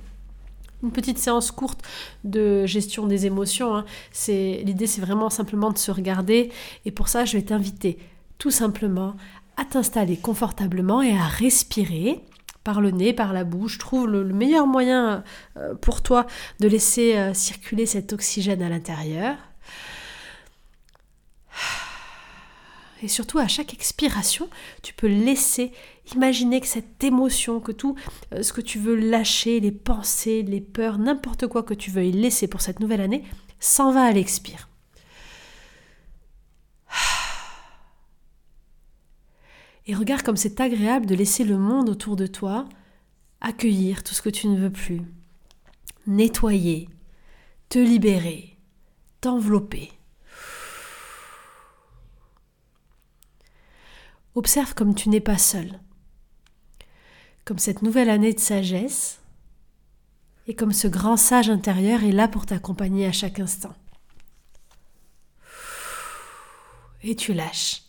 Une 0.83 0.91
petite 0.91 1.17
séance 1.17 1.51
courte 1.51 1.81
de 2.23 2.65
gestion 2.65 3.07
des 3.07 3.25
émotions. 3.25 3.75
Hein. 3.75 3.85
C'est 4.11 4.61
l'idée, 4.63 4.85
c'est 4.85 5.01
vraiment 5.01 5.29
simplement 5.29 5.71
de 5.71 5.77
se 5.77 5.89
regarder. 5.89 6.51
Et 6.85 6.91
pour 6.91 7.07
ça, 7.07 7.25
je 7.25 7.37
vais 7.37 7.43
t'inviter 7.43 7.97
tout 8.37 8.51
simplement 8.51 9.15
à 9.57 9.65
t'installer 9.65 10.17
confortablement 10.17 11.01
et 11.01 11.17
à 11.17 11.25
respirer 11.25 12.23
par 12.63 12.81
le 12.81 12.91
nez, 12.91 13.13
par 13.13 13.33
la 13.33 13.43
bouche. 13.43 13.77
Trouve 13.77 14.07
le, 14.07 14.23
meilleur 14.25 14.67
moyen 14.67 15.23
euh, 15.57 15.73
pour 15.75 16.03
toi 16.03 16.27
de 16.59 16.67
laisser 16.67 17.17
euh, 17.17 17.33
circuler 17.33 17.85
cet 17.85 18.13
oxygène 18.13 18.61
à 18.61 18.69
l'intérieur. 18.69 19.35
Et 23.03 23.07
surtout, 23.07 23.37
à 23.37 23.47
chaque 23.47 23.73
expiration, 23.73 24.49
tu 24.81 24.93
peux 24.93 25.07
laisser 25.07 25.71
imaginer 26.15 26.59
que 26.61 26.67
cette 26.67 27.03
émotion, 27.03 27.59
que 27.59 27.71
tout 27.71 27.95
euh, 28.33 28.41
ce 28.41 28.53
que 28.53 28.61
tu 28.61 28.79
veux 28.79 28.95
lâcher, 28.95 29.59
les 29.59 29.71
pensées, 29.71 30.41
les 30.41 30.61
peurs, 30.61 30.97
n'importe 30.97 31.47
quoi 31.47 31.63
que 31.63 31.73
tu 31.73 31.91
veuilles 31.91 32.11
laisser 32.11 32.47
pour 32.47 32.61
cette 32.61 32.79
nouvelle 32.79 33.01
année, 33.01 33.23
s'en 33.59 33.91
va 33.91 34.03
à 34.03 34.11
l'expire. 34.11 34.69
Et 39.85 39.95
regarde 39.95 40.23
comme 40.23 40.35
c'est 40.35 40.59
agréable 40.59 41.05
de 41.05 41.15
laisser 41.15 41.45
le 41.45 41.57
monde 41.57 41.89
autour 41.89 42.15
de 42.17 42.27
toi 42.27 42.67
accueillir 43.39 44.03
tout 44.03 44.13
ce 44.13 44.21
que 44.21 44.29
tu 44.29 44.47
ne 44.47 44.57
veux 44.57 44.71
plus, 44.71 45.01
nettoyer, 46.07 46.89
te 47.69 47.79
libérer, 47.79 48.57
t'envelopper. 49.21 49.96
Observe 54.37 54.75
comme 54.75 54.93
tu 54.93 55.09
n'es 55.09 55.19
pas 55.19 55.39
seul, 55.39 55.79
comme 57.43 57.57
cette 57.57 57.81
nouvelle 57.81 58.07
année 58.07 58.33
de 58.33 58.39
sagesse, 58.39 59.19
et 60.45 60.53
comme 60.53 60.73
ce 60.73 60.87
grand 60.87 61.17
sage 61.17 61.49
intérieur 61.49 62.03
est 62.03 62.11
là 62.11 62.27
pour 62.27 62.45
t'accompagner 62.45 63.07
à 63.07 63.11
chaque 63.11 63.39
instant. 63.39 63.73
Et 67.01 67.15
tu 67.15 67.33
lâches. 67.33 67.81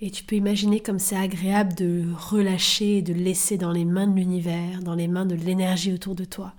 Et 0.00 0.10
tu 0.10 0.24
peux 0.24 0.36
imaginer 0.36 0.80
comme 0.80 0.98
c'est 0.98 1.18
agréable 1.18 1.74
de 1.74 2.06
relâcher 2.16 2.96
et 2.96 3.02
de 3.02 3.12
laisser 3.12 3.58
dans 3.58 3.72
les 3.72 3.84
mains 3.84 4.06
de 4.06 4.16
l'univers, 4.16 4.82
dans 4.82 4.94
les 4.94 5.06
mains 5.06 5.26
de 5.26 5.34
l'énergie 5.34 5.92
autour 5.92 6.14
de 6.14 6.24
toi, 6.24 6.54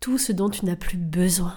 tout 0.00 0.18
ce 0.18 0.32
dont 0.32 0.50
tu 0.50 0.64
n'as 0.64 0.74
plus 0.74 0.98
besoin. 0.98 1.54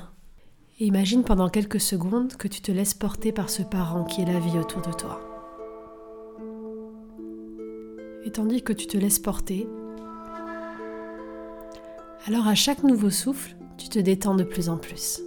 Et 0.79 0.85
imagine 0.85 1.23
pendant 1.23 1.49
quelques 1.49 1.79
secondes 1.79 2.35
que 2.35 2.47
tu 2.47 2.61
te 2.61 2.71
laisses 2.71 2.93
porter 2.93 3.31
par 3.31 3.49
ce 3.49 3.63
parent 3.63 4.03
qui 4.03 4.21
est 4.21 4.31
la 4.31 4.39
vie 4.39 4.59
autour 4.59 4.83
de 4.83 4.91
toi. 4.91 5.19
Et 8.25 8.31
tandis 8.31 8.61
que 8.61 8.73
tu 8.73 8.85
te 8.85 8.95
laisses 8.95 9.17
porter, 9.17 9.67
alors 12.27 12.47
à 12.47 12.53
chaque 12.53 12.83
nouveau 12.83 13.09
souffle, 13.09 13.55
tu 13.79 13.89
te 13.89 13.97
détends 13.97 14.35
de 14.35 14.43
plus 14.43 14.69
en 14.69 14.77
plus. 14.77 15.21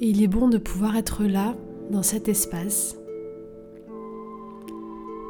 Et 0.00 0.08
il 0.08 0.20
est 0.20 0.28
bon 0.28 0.48
de 0.48 0.58
pouvoir 0.58 0.96
être 0.96 1.22
là, 1.22 1.54
dans 1.90 2.02
cet 2.02 2.28
espace, 2.28 2.96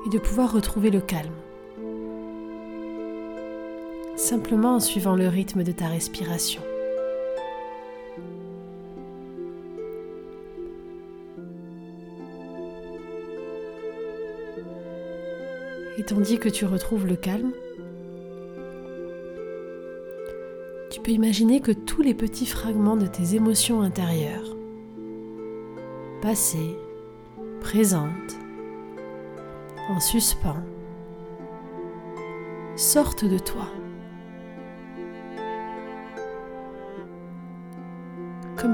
et 0.06 0.08
de 0.08 0.18
pouvoir 0.18 0.54
retrouver 0.54 0.90
le 0.90 1.02
calme. 1.02 1.34
Simplement 4.16 4.76
en 4.76 4.80
suivant 4.80 5.14
le 5.14 5.28
rythme 5.28 5.62
de 5.62 5.72
ta 5.72 5.86
respiration. 5.86 6.62
Et 15.98 16.02
tandis 16.02 16.38
que 16.38 16.48
tu 16.48 16.64
retrouves 16.64 17.06
le 17.06 17.16
calme, 17.16 17.52
tu 20.90 21.00
peux 21.00 21.10
imaginer 21.10 21.60
que 21.60 21.72
tous 21.72 22.02
les 22.02 22.14
petits 22.14 22.46
fragments 22.46 22.96
de 22.96 23.06
tes 23.06 23.34
émotions 23.34 23.82
intérieures 23.82 24.56
passée, 26.26 26.76
présente, 27.60 28.36
en 29.88 30.00
suspens, 30.00 30.62
sortent 32.74 33.24
de 33.24 33.38
toi. 33.38 33.68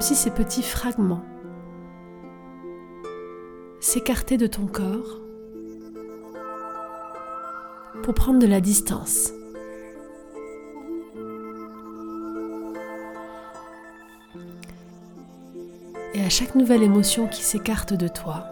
Ces 0.03 0.31
petits 0.31 0.65
fragments 0.65 1.23
s'écartaient 3.81 4.37
de 4.37 4.49
ton 4.49 4.67
corps 4.67 5.21
pour 8.03 8.13
prendre 8.13 8.41
de 8.41 8.47
la 8.47 8.61
distance. 8.61 9.33
Et 16.15 16.25
à 16.25 16.29
chaque 16.29 16.57
nouvelle 16.57 16.83
émotion 16.83 17.29
qui 17.29 17.43
s'écarte 17.43 17.95
de 17.95 18.09
toi, 18.09 18.45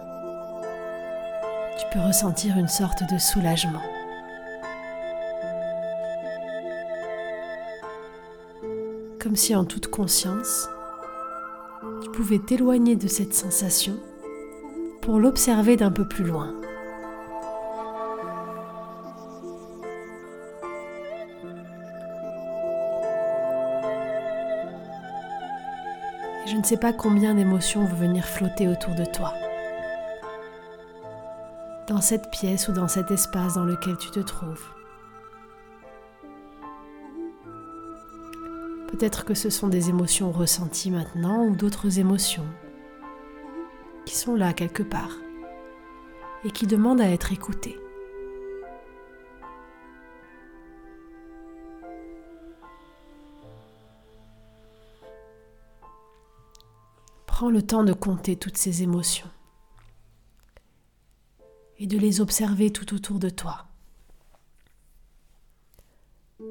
tu 1.78 1.86
peux 1.92 2.00
ressentir 2.04 2.56
une 2.56 2.68
sorte 2.68 3.02
de 3.12 3.18
soulagement. 3.18 3.82
Comme 9.18 9.36
si 9.36 9.54
en 9.54 9.64
toute 9.64 9.88
conscience, 9.88 10.68
tu 12.10 12.16
pouvais 12.16 12.38
t'éloigner 12.38 12.96
de 12.96 13.08
cette 13.08 13.34
sensation 13.34 13.96
pour 15.00 15.18
l'observer 15.18 15.76
d'un 15.76 15.90
peu 15.90 16.06
plus 16.06 16.24
loin. 16.24 16.54
Je 26.46 26.56
ne 26.56 26.64
sais 26.64 26.76
pas 26.76 26.92
combien 26.92 27.34
d'émotions 27.34 27.84
vont 27.84 27.96
venir 27.96 28.24
flotter 28.24 28.66
autour 28.66 28.94
de 28.94 29.04
toi. 29.04 29.32
Dans 31.86 32.00
cette 32.00 32.30
pièce 32.30 32.68
ou 32.68 32.72
dans 32.72 32.88
cet 32.88 33.10
espace 33.10 33.54
dans 33.54 33.64
lequel 33.64 33.96
tu 33.98 34.10
te 34.10 34.20
trouves. 34.20 34.79
Peut-être 38.90 39.24
que 39.24 39.34
ce 39.34 39.50
sont 39.50 39.68
des 39.68 39.88
émotions 39.88 40.32
ressenties 40.32 40.90
maintenant 40.90 41.44
ou 41.44 41.54
d'autres 41.54 41.98
émotions 41.98 42.46
qui 44.04 44.16
sont 44.16 44.34
là 44.34 44.52
quelque 44.52 44.82
part 44.82 45.16
et 46.44 46.50
qui 46.50 46.66
demandent 46.66 47.00
à 47.00 47.08
être 47.08 47.32
écoutées. 47.32 47.78
Prends 57.26 57.50
le 57.50 57.62
temps 57.62 57.84
de 57.84 57.92
compter 57.92 58.36
toutes 58.36 58.58
ces 58.58 58.82
émotions 58.82 59.30
et 61.78 61.86
de 61.86 61.96
les 61.96 62.20
observer 62.20 62.70
tout 62.70 62.94
autour 62.94 63.18
de 63.18 63.30
toi, 63.30 63.66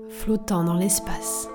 flottant 0.10 0.64
dans 0.64 0.74
l'espace. 0.74 1.48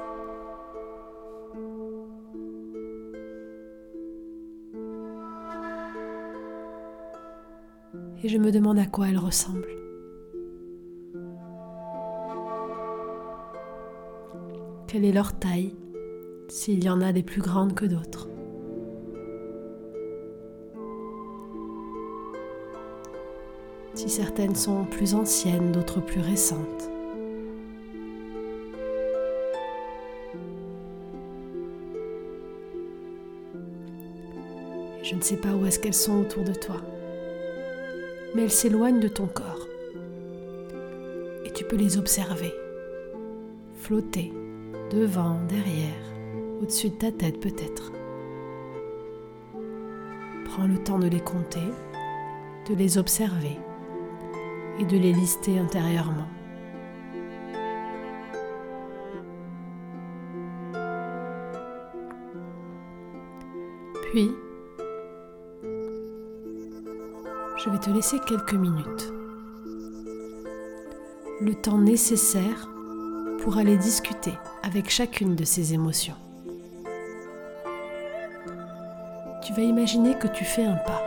et 8.24 8.28
je 8.28 8.38
me 8.38 8.50
demande 8.50 8.78
à 8.78 8.86
quoi 8.86 9.08
elles 9.08 9.18
ressemblent. 9.18 9.68
Quelle 14.86 15.04
est 15.04 15.12
leur 15.12 15.38
taille, 15.38 15.74
s'il 16.48 16.82
y 16.82 16.88
en 16.88 17.02
a 17.02 17.12
des 17.12 17.22
plus 17.22 17.42
grandes 17.42 17.74
que 17.74 17.84
d'autres 17.84 18.28
Si 23.92 24.08
certaines 24.08 24.56
sont 24.56 24.86
plus 24.86 25.14
anciennes, 25.14 25.70
d'autres 25.70 26.00
plus 26.00 26.20
récentes. 26.20 26.90
Je 35.02 35.14
ne 35.14 35.20
sais 35.20 35.36
pas 35.36 35.52
où 35.54 35.66
est-ce 35.66 35.78
qu'elles 35.78 35.92
sont 35.92 36.20
autour 36.20 36.42
de 36.44 36.54
toi 36.54 36.76
mais 38.34 38.42
elles 38.42 38.50
s'éloignent 38.50 39.00
de 39.00 39.08
ton 39.08 39.26
corps. 39.26 39.68
Et 41.44 41.50
tu 41.52 41.64
peux 41.64 41.76
les 41.76 41.98
observer, 41.98 42.52
flotter 43.76 44.32
devant, 44.90 45.38
derrière, 45.48 45.94
au-dessus 46.60 46.90
de 46.90 46.96
ta 46.96 47.12
tête 47.12 47.40
peut-être. 47.40 47.92
Prends 50.44 50.66
le 50.66 50.78
temps 50.82 50.98
de 50.98 51.08
les 51.08 51.20
compter, 51.20 51.60
de 52.68 52.74
les 52.74 52.98
observer 52.98 53.58
et 54.78 54.84
de 54.84 54.96
les 54.96 55.12
lister 55.12 55.58
intérieurement. 55.58 56.28
Puis, 64.10 64.30
je 67.64 67.70
vais 67.70 67.78
te 67.78 67.88
laisser 67.88 68.18
quelques 68.18 68.54
minutes. 68.54 69.12
Le 71.40 71.54
temps 71.54 71.78
nécessaire 71.78 72.68
pour 73.40 73.56
aller 73.56 73.78
discuter 73.78 74.34
avec 74.62 74.90
chacune 74.90 75.34
de 75.34 75.44
ces 75.44 75.72
émotions. 75.72 76.16
Tu 79.42 79.54
vas 79.54 79.62
imaginer 79.62 80.18
que 80.18 80.28
tu 80.28 80.44
fais 80.44 80.64
un 80.64 80.76
pas 80.76 81.02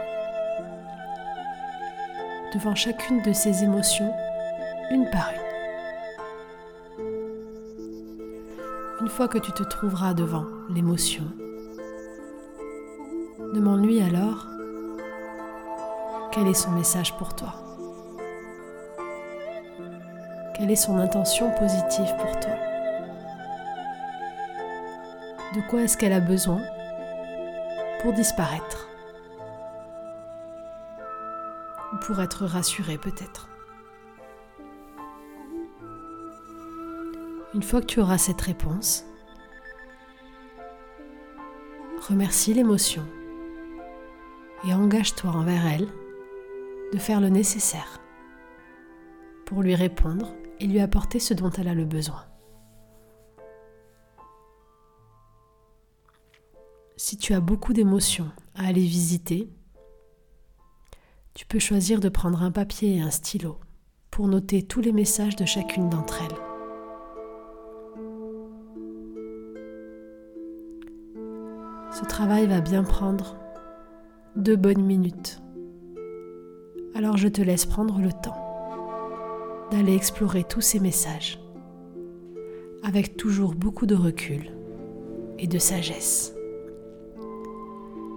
devant 2.55 2.73
chacune 2.73 3.21
de 3.21 3.33
ces 3.33 3.63
émotions, 3.63 4.11
une 4.89 5.07
par 5.11 5.29
une. 5.29 5.41
Une 9.01 9.09
fois 9.09 9.27
que 9.27 9.37
tu 9.37 9.51
te 9.51 9.61
trouveras 9.63 10.15
devant 10.15 10.45
l'émotion, 10.69 11.25
Demande-lui 13.53 14.01
alors 14.01 14.46
quel 16.37 16.49
est 16.49 16.53
son 16.53 16.69
message 16.69 17.17
pour 17.17 17.35
toi? 17.35 17.51
Quelle 20.55 20.69
est 20.69 20.75
son 20.75 20.99
intention 20.99 21.49
positive 21.57 22.15
pour 22.19 22.39
toi? 22.39 22.53
De 25.55 25.67
quoi 25.67 25.81
est-ce 25.81 25.97
qu'elle 25.97 26.13
a 26.13 26.19
besoin 26.19 26.61
pour 28.01 28.13
disparaître? 28.13 28.87
Ou 31.93 32.05
pour 32.05 32.21
être 32.21 32.45
rassurée 32.45 32.99
peut-être? 32.99 33.49
Une 37.55 37.63
fois 37.63 37.81
que 37.81 37.87
tu 37.87 37.99
auras 37.99 38.19
cette 38.19 38.41
réponse, 38.41 39.05
remercie 42.07 42.53
l'émotion 42.53 43.07
et 44.67 44.75
engage-toi 44.75 45.31
envers 45.31 45.65
elle 45.65 45.87
de 46.93 46.97
faire 46.97 47.21
le 47.21 47.29
nécessaire 47.29 47.99
pour 49.45 49.61
lui 49.61 49.75
répondre 49.75 50.33
et 50.59 50.67
lui 50.67 50.79
apporter 50.79 51.19
ce 51.19 51.33
dont 51.33 51.51
elle 51.51 51.67
a 51.67 51.73
le 51.73 51.85
besoin. 51.85 52.25
Si 56.97 57.17
tu 57.17 57.33
as 57.33 57.39
beaucoup 57.39 57.73
d'émotions 57.73 58.31
à 58.55 58.67
aller 58.67 58.81
visiter, 58.81 59.49
tu 61.33 61.45
peux 61.45 61.59
choisir 61.59 61.99
de 61.99 62.09
prendre 62.09 62.41
un 62.41 62.51
papier 62.51 62.95
et 62.95 63.01
un 63.01 63.11
stylo 63.11 63.59
pour 64.09 64.27
noter 64.27 64.63
tous 64.63 64.81
les 64.81 64.91
messages 64.91 65.35
de 65.35 65.45
chacune 65.45 65.89
d'entre 65.89 66.23
elles. 66.23 66.37
Ce 71.93 72.05
travail 72.05 72.47
va 72.47 72.61
bien 72.61 72.83
prendre 72.83 73.37
deux 74.35 74.55
bonnes 74.55 74.83
minutes. 74.83 75.41
Alors 76.97 77.15
je 77.15 77.27
te 77.27 77.43
laisse 77.43 77.67
prendre 77.67 77.99
le 77.99 78.11
temps 78.11 78.35
d'aller 79.69 79.95
explorer 79.95 80.43
tous 80.43 80.61
ces 80.61 80.79
messages 80.79 81.39
avec 82.81 83.17
toujours 83.17 83.53
beaucoup 83.53 83.85
de 83.85 83.93
recul 83.93 84.51
et 85.37 85.45
de 85.45 85.59
sagesse. 85.59 86.33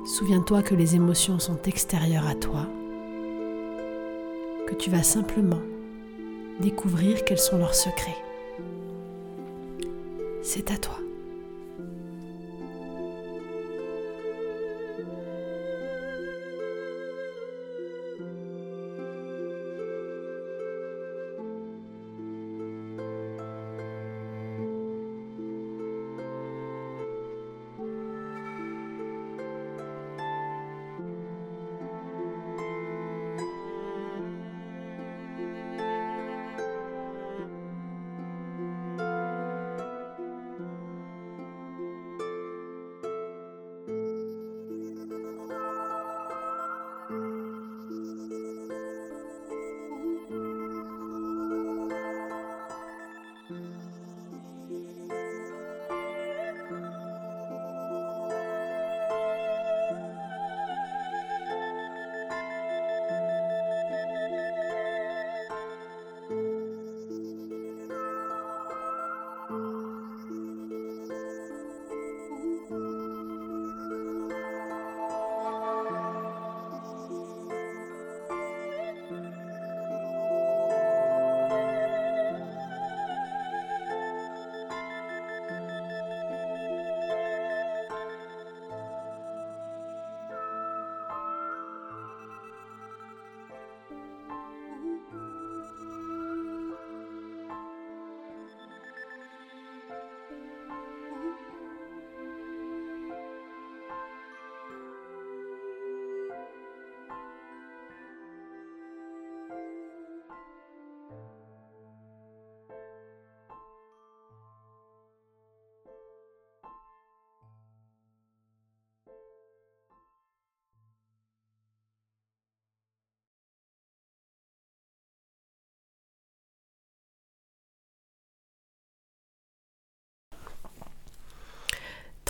Souviens-toi 0.07 0.63
que 0.63 0.75
les 0.75 0.97
émotions 0.97 1.39
sont 1.39 1.61
extérieures 1.67 2.27
à 2.27 2.35
toi, 2.35 2.67
que 4.67 4.75
tu 4.75 4.89
vas 4.89 5.03
simplement 5.03 5.61
découvrir 6.61 7.27
quels 7.27 7.39
sont 7.39 7.59
leurs 7.59 7.75
secrets. 7.75 8.17
C'est 10.41 10.71
à 10.71 10.79
toi. 10.79 10.97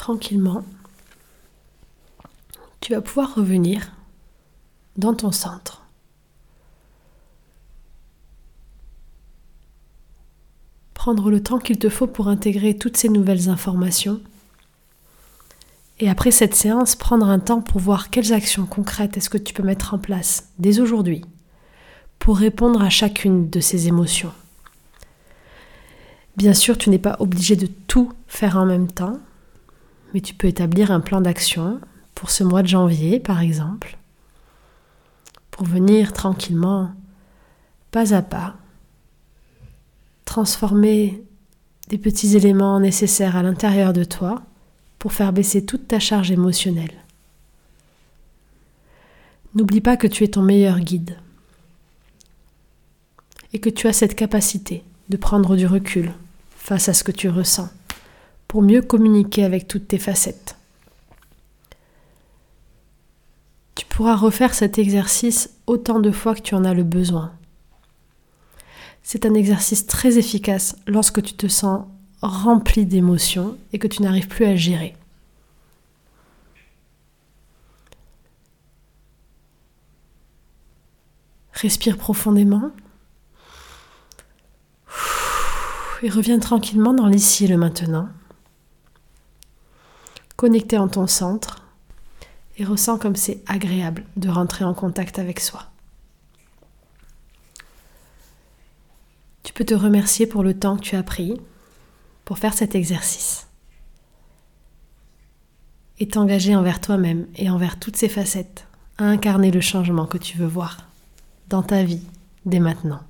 Tranquillement, 0.00 0.64
tu 2.80 2.94
vas 2.94 3.02
pouvoir 3.02 3.34
revenir 3.34 3.92
dans 4.96 5.12
ton 5.12 5.30
centre. 5.30 5.82
Prendre 10.94 11.30
le 11.30 11.42
temps 11.42 11.58
qu'il 11.58 11.78
te 11.78 11.90
faut 11.90 12.06
pour 12.06 12.28
intégrer 12.28 12.78
toutes 12.78 12.96
ces 12.96 13.10
nouvelles 13.10 13.50
informations. 13.50 14.22
Et 15.98 16.08
après 16.08 16.30
cette 16.30 16.54
séance, 16.54 16.96
prendre 16.96 17.28
un 17.28 17.38
temps 17.38 17.60
pour 17.60 17.78
voir 17.78 18.08
quelles 18.08 18.32
actions 18.32 18.64
concrètes 18.64 19.18
est-ce 19.18 19.28
que 19.28 19.36
tu 19.36 19.52
peux 19.52 19.62
mettre 19.62 19.92
en 19.92 19.98
place 19.98 20.48
dès 20.58 20.80
aujourd'hui 20.80 21.26
pour 22.18 22.38
répondre 22.38 22.80
à 22.80 22.88
chacune 22.88 23.50
de 23.50 23.60
ces 23.60 23.86
émotions. 23.86 24.32
Bien 26.38 26.54
sûr, 26.54 26.78
tu 26.78 26.88
n'es 26.88 26.98
pas 26.98 27.16
obligé 27.18 27.54
de 27.54 27.66
tout 27.66 28.14
faire 28.28 28.56
en 28.56 28.64
même 28.64 28.90
temps 28.90 29.20
mais 30.12 30.20
tu 30.20 30.34
peux 30.34 30.48
établir 30.48 30.90
un 30.90 31.00
plan 31.00 31.20
d'action 31.20 31.80
pour 32.14 32.30
ce 32.30 32.44
mois 32.44 32.62
de 32.62 32.68
janvier 32.68 33.20
par 33.20 33.40
exemple, 33.40 33.98
pour 35.50 35.66
venir 35.66 36.12
tranquillement, 36.12 36.92
pas 37.90 38.14
à 38.14 38.22
pas, 38.22 38.56
transformer 40.24 41.22
des 41.88 41.98
petits 41.98 42.36
éléments 42.36 42.78
nécessaires 42.78 43.36
à 43.36 43.42
l'intérieur 43.42 43.92
de 43.92 44.04
toi 44.04 44.42
pour 44.98 45.12
faire 45.12 45.32
baisser 45.32 45.64
toute 45.64 45.88
ta 45.88 45.98
charge 45.98 46.30
émotionnelle. 46.30 46.94
N'oublie 49.54 49.80
pas 49.80 49.96
que 49.96 50.06
tu 50.06 50.22
es 50.22 50.28
ton 50.28 50.42
meilleur 50.42 50.78
guide 50.78 51.16
et 53.52 53.58
que 53.58 53.70
tu 53.70 53.88
as 53.88 53.92
cette 53.92 54.14
capacité 54.14 54.84
de 55.08 55.16
prendre 55.16 55.56
du 55.56 55.66
recul 55.66 56.14
face 56.56 56.88
à 56.88 56.94
ce 56.94 57.02
que 57.02 57.10
tu 57.10 57.28
ressens 57.28 57.68
pour 58.50 58.62
mieux 58.62 58.82
communiquer 58.82 59.44
avec 59.44 59.68
toutes 59.68 59.86
tes 59.86 59.98
facettes. 60.00 60.56
Tu 63.76 63.86
pourras 63.86 64.16
refaire 64.16 64.54
cet 64.54 64.76
exercice 64.76 65.54
autant 65.68 66.00
de 66.00 66.10
fois 66.10 66.34
que 66.34 66.40
tu 66.40 66.56
en 66.56 66.64
as 66.64 66.74
le 66.74 66.82
besoin. 66.82 67.32
C'est 69.04 69.24
un 69.24 69.34
exercice 69.34 69.86
très 69.86 70.18
efficace 70.18 70.74
lorsque 70.88 71.22
tu 71.22 71.34
te 71.34 71.46
sens 71.46 71.84
rempli 72.22 72.86
d'émotions 72.86 73.56
et 73.72 73.78
que 73.78 73.86
tu 73.86 74.02
n'arrives 74.02 74.26
plus 74.26 74.46
à 74.46 74.56
gérer. 74.56 74.96
Respire 81.52 81.96
profondément 81.96 82.72
et 86.02 86.10
reviens 86.10 86.40
tranquillement 86.40 86.94
dans 86.94 87.06
l'ici 87.06 87.44
et 87.44 87.48
le 87.48 87.56
maintenant. 87.56 88.08
Connecté 90.40 90.78
en 90.78 90.88
ton 90.88 91.06
centre 91.06 91.66
et 92.56 92.64
ressens 92.64 92.96
comme 92.96 93.14
c'est 93.14 93.42
agréable 93.46 94.06
de 94.16 94.30
rentrer 94.30 94.64
en 94.64 94.72
contact 94.72 95.18
avec 95.18 95.38
soi. 95.38 95.66
Tu 99.42 99.52
peux 99.52 99.66
te 99.66 99.74
remercier 99.74 100.26
pour 100.26 100.42
le 100.42 100.58
temps 100.58 100.76
que 100.78 100.80
tu 100.80 100.96
as 100.96 101.02
pris 101.02 101.38
pour 102.24 102.38
faire 102.38 102.54
cet 102.54 102.74
exercice 102.74 103.48
et 105.98 106.08
t'engager 106.08 106.56
envers 106.56 106.80
toi-même 106.80 107.26
et 107.36 107.50
envers 107.50 107.78
toutes 107.78 107.96
ces 107.96 108.08
facettes 108.08 108.66
à 108.96 109.04
incarner 109.04 109.50
le 109.50 109.60
changement 109.60 110.06
que 110.06 110.16
tu 110.16 110.38
veux 110.38 110.46
voir 110.46 110.88
dans 111.50 111.62
ta 111.62 111.84
vie 111.84 112.06
dès 112.46 112.60
maintenant. 112.60 113.02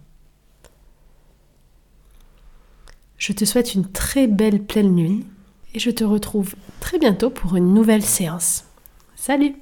Je 3.18 3.32
te 3.32 3.44
souhaite 3.44 3.76
une 3.76 3.88
très 3.88 4.26
belle 4.26 4.64
pleine 4.64 4.96
lune 4.96 5.24
et 5.74 5.78
je 5.78 5.90
te 5.90 6.04
retrouve 6.04 6.54
très 6.80 6.98
bientôt 6.98 7.30
pour 7.30 7.56
une 7.56 7.74
nouvelle 7.74 8.02
séance. 8.02 8.64
Salut 9.14 9.54